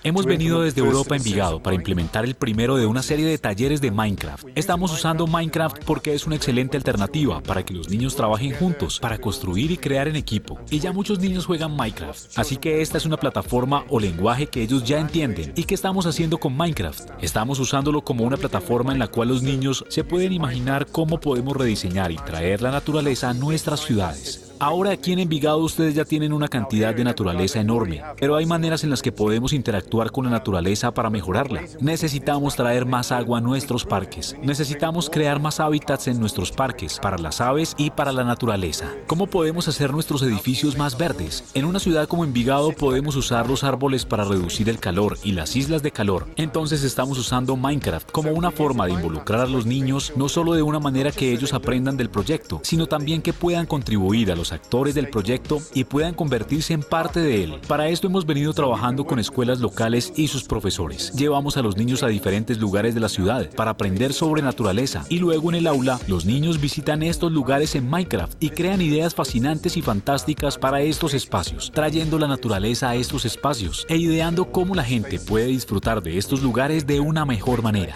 Hemos 0.03 0.25
venido 0.25 0.63
desde 0.63 0.81
Europa 0.81 1.15
a 1.15 1.19
Envigado 1.19 1.63
para 1.63 1.77
implementar 1.77 2.25
el 2.25 2.35
primero 2.35 2.77
de 2.77 2.87
una 2.87 3.03
serie 3.03 3.27
de 3.27 3.37
talleres 3.37 3.83
de 3.83 3.91
Minecraft. 3.91 4.47
Estamos 4.55 4.93
usando 4.93 5.27
Minecraft 5.27 5.85
porque 5.85 6.15
es 6.15 6.27
una 6.27 6.37
excelente 6.37 6.79
alternativa 6.79 7.43
para 7.43 7.65
que 7.65 7.75
los 7.75 7.91
niños 7.91 8.17
trabajen 8.17 8.55
juntos, 8.55 8.99
para 8.99 9.19
construir 9.19 9.71
y 9.71 9.77
crear 9.77 10.09
en 10.09 10.17
equipo. 10.17 10.59
Y 10.71 10.79
ya 10.79 10.93
muchos 10.93 11.19
niños 11.19 11.45
juegan 11.45 11.77
Minecraft, 11.77 12.39
así 12.39 12.57
que 12.57 12.81
esta 12.81 12.97
es 12.97 13.05
una 13.05 13.19
plataforma 13.19 13.85
o 13.91 14.01
lenguaje 14.01 14.47
que 14.47 14.63
ellos 14.63 14.85
ya 14.85 14.99
entienden. 14.99 15.53
¿Y 15.55 15.65
qué 15.65 15.75
estamos 15.75 16.07
haciendo 16.07 16.39
con 16.39 16.57
Minecraft? 16.57 17.11
Estamos 17.21 17.59
usándolo 17.59 18.01
como 18.01 18.25
una 18.25 18.39
plataforma 18.39 18.93
en 18.93 19.01
la 19.01 19.09
cual 19.09 19.29
los 19.29 19.43
niños 19.43 19.85
se 19.89 20.03
pueden 20.03 20.33
imaginar 20.33 20.87
cómo 20.87 21.21
podemos 21.21 21.55
rediseñar 21.55 22.11
y 22.11 22.17
traer 22.17 22.63
la 22.63 22.71
naturaleza 22.71 23.29
a 23.29 23.35
nuestras 23.35 23.81
ciudades. 23.81 24.48
Ahora 24.61 24.91
aquí 24.91 25.13
en 25.13 25.21
Envigado 25.21 25.59
ustedes 25.59 25.95
ya 25.95 26.05
tienen 26.05 26.33
una 26.33 26.49
cantidad 26.49 26.93
de 26.93 27.05
naturaleza 27.05 27.61
enorme, 27.61 28.03
pero 28.19 28.35
hay 28.35 28.45
maneras 28.45 28.83
en 28.83 28.91
las 28.91 29.03
que 29.03 29.13
podemos 29.13 29.53
interactuar 29.53 30.11
con 30.11 30.25
la 30.25 30.33
naturaleza 30.33 30.93
para 30.93 31.11
mejorarla. 31.11 31.63
Necesitamos 31.81 32.57
traer 32.57 32.85
más 32.85 33.13
agua 33.13 33.39
a 33.39 33.41
nuestros 33.41 33.85
parques. 33.85 34.35
Necesitamos 34.43 35.11
crear 35.11 35.41
más 35.41 35.61
hábitats 35.61 36.09
en 36.09 36.19
nuestros 36.19 36.51
parques 36.51 36.99
para 37.01 37.19
las 37.19 37.41
aves 37.41 37.77
y 37.79 37.91
para 37.91 38.11
la 38.11 38.25
naturaleza. 38.25 38.93
¿Cómo 39.07 39.29
podemos 39.29 39.69
hacer 39.69 39.93
nuestros 39.93 40.23
edificios 40.23 40.77
más 40.77 40.99
verdes? 40.99 41.45
En 41.55 41.65
una 41.65 41.79
ciudad 41.79 42.09
como 42.09 42.25
Envigado 42.25 42.73
podemos 42.73 43.15
usar 43.15 43.49
los 43.49 43.63
árboles 43.63 44.05
para 44.05 44.25
reducir 44.25 44.69
el 44.69 44.81
calor 44.81 45.19
y 45.23 45.33
las 45.33 45.55
islas 45.55 45.85
de 45.85 45.93
calor. 45.93 46.27
Entonces 46.35 46.83
estamos 46.83 47.17
usando 47.17 47.57
Minecraft 47.57 48.11
como 48.11 48.33
una 48.33 48.51
forma 48.51 48.87
de 48.87 48.95
involucrar 48.95 49.43
a 49.43 49.47
los 49.47 49.67
niños 49.67 50.13
no 50.17 50.29
solo 50.29 50.55
de 50.55 50.63
una 50.63 50.81
manera 50.81 51.13
que 51.13 51.33
ellos 51.33 51.55
aprendan 51.55 51.97
del 51.97 52.11
proyecto, 52.11 52.61
sino 52.65 52.87
también 52.87 53.23
que 53.23 53.33
puedan 53.33 53.67
contribuir 53.67 54.33
a 54.33 54.37
los 54.37 54.48
actores 54.53 54.95
del 54.95 55.11
proyecto 55.11 55.61
y 55.75 55.85
puedan 55.85 56.15
convertirse 56.15 56.73
en 56.75 56.83
parte 56.83 57.21
de 57.21 57.45
él. 57.45 57.61
Para 57.67 57.89
esto 57.89 58.07
hemos 58.07 58.27
venido 58.27 58.53
trabajando 58.53 59.05
con 59.05 59.19
escuelas 59.19 59.61
locales 59.61 60.13
y 60.17 60.29
sus 60.29 60.45
profesores. 60.45 61.13
Llevamos 61.13 61.57
a 61.57 61.63
los 61.63 61.77
niños 61.77 62.03
a 62.03 62.09
diferentes 62.09 62.59
lugares 62.59 62.95
de 62.95 63.01
la 63.01 63.09
ciudad 63.09 63.51
para 63.55 63.73
aprender 63.73 64.13
sobre 64.13 64.43
naturaleza 64.43 65.05
y 65.09 65.19
luego 65.19 65.51
en 65.51 65.57
el 65.57 65.67
aula 65.67 65.99
los 66.07 66.25
niños 66.25 66.61
visitan 66.61 67.03
estos 67.03 67.33
lugares 67.33 67.75
en 67.75 67.89
Minecraft 67.89 68.43
y 68.43 68.51
crean 68.51 68.81
ideas 68.81 69.15
fascinantes 69.15 69.77
y 69.77 69.83
fantásticas 69.83 70.59
para 70.59 70.81
estos 70.81 71.15
espacios, 71.15 71.71
trayendo 71.73 72.19
la 72.19 72.29
naturaleza 72.29 72.91
a 72.91 72.95
estos 72.95 73.25
espacios 73.25 73.87
e 73.89 73.97
ideando 73.97 74.47
cómo 74.51 74.75
la 74.75 74.85
gente 74.85 75.19
puede 75.19 75.47
disfrutar 75.47 76.03
de 76.03 76.19
estos 76.19 76.43
lugares 76.43 76.87
de 76.87 77.01
una 77.01 77.25
mejor 77.25 77.63
manera. 77.63 77.95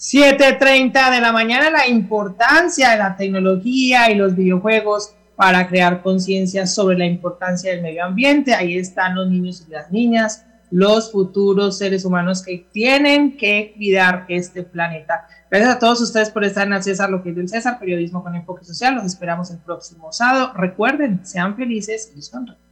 7.30 0.00 1.10
de 1.10 1.20
la 1.20 1.30
mañana, 1.30 1.68
la 1.68 1.86
importancia 1.86 2.92
de 2.92 2.96
la 2.96 3.16
tecnología 3.16 4.10
y 4.10 4.14
los 4.14 4.34
videojuegos 4.34 5.14
para 5.36 5.68
crear 5.68 6.00
conciencia 6.02 6.66
sobre 6.66 6.96
la 6.96 7.04
importancia 7.04 7.70
del 7.70 7.82
medio 7.82 8.06
ambiente. 8.06 8.54
Ahí 8.54 8.78
están 8.78 9.14
los 9.14 9.28
niños 9.28 9.62
y 9.68 9.70
las 9.70 9.92
niñas, 9.92 10.46
los 10.70 11.12
futuros 11.12 11.76
seres 11.76 12.06
humanos 12.06 12.42
que 12.42 12.66
tienen 12.72 13.36
que 13.36 13.74
cuidar 13.76 14.24
este 14.28 14.62
planeta. 14.62 15.28
Gracias 15.50 15.76
a 15.76 15.78
todos 15.78 16.00
ustedes 16.00 16.30
por 16.30 16.44
estar 16.44 16.66
en 16.66 16.72
el 16.72 16.82
César, 16.82 17.10
lo 17.10 17.22
que 17.22 17.28
es 17.28 17.36
del 17.36 17.50
César, 17.50 17.78
periodismo 17.78 18.22
con 18.22 18.34
enfoque 18.34 18.64
social. 18.64 18.94
Los 18.94 19.04
esperamos 19.04 19.50
el 19.50 19.58
próximo 19.58 20.12
sábado. 20.12 20.54
Recuerden, 20.54 21.26
sean 21.26 21.56
felices 21.56 22.10
y 22.16 22.22
sonríen. 22.22 22.69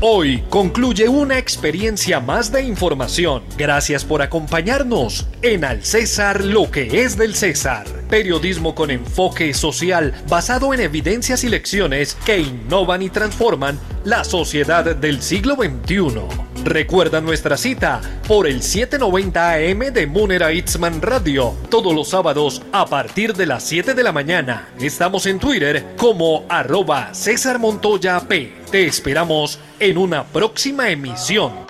Hoy 0.00 0.44
concluye 0.48 1.08
una 1.08 1.38
experiencia 1.38 2.20
más 2.20 2.52
de 2.52 2.62
información. 2.62 3.42
Gracias 3.56 4.04
por 4.04 4.22
acompañarnos 4.22 5.26
en 5.42 5.64
Al 5.64 5.84
César 5.84 6.44
lo 6.44 6.70
que 6.70 7.02
es 7.02 7.18
del 7.18 7.34
César. 7.34 7.97
Periodismo 8.08 8.74
con 8.74 8.90
enfoque 8.90 9.52
social 9.52 10.14
basado 10.28 10.72
en 10.72 10.80
evidencias 10.80 11.44
y 11.44 11.48
lecciones 11.48 12.16
que 12.24 12.38
innovan 12.38 13.02
y 13.02 13.10
transforman 13.10 13.78
la 14.04 14.24
sociedad 14.24 14.96
del 14.96 15.22
siglo 15.22 15.56
XXI. 15.56 16.48
Recuerda 16.64 17.20
nuestra 17.20 17.56
cita 17.56 18.00
por 18.26 18.46
el 18.46 18.62
790 18.62 19.52
AM 19.52 19.92
de 19.92 20.06
Munera 20.06 20.52
Itzman 20.52 21.00
Radio 21.02 21.54
todos 21.70 21.94
los 21.94 22.08
sábados 22.08 22.62
a 22.72 22.86
partir 22.86 23.34
de 23.34 23.46
las 23.46 23.62
7 23.64 23.94
de 23.94 24.02
la 24.02 24.12
mañana. 24.12 24.68
Estamos 24.80 25.26
en 25.26 25.38
Twitter 25.38 25.94
como 25.96 26.44
arroba 26.48 27.14
César 27.14 27.58
Montoya 27.58 28.20
P. 28.20 28.52
Te 28.70 28.86
esperamos 28.86 29.58
en 29.78 29.98
una 29.98 30.24
próxima 30.24 30.90
emisión. 30.90 31.67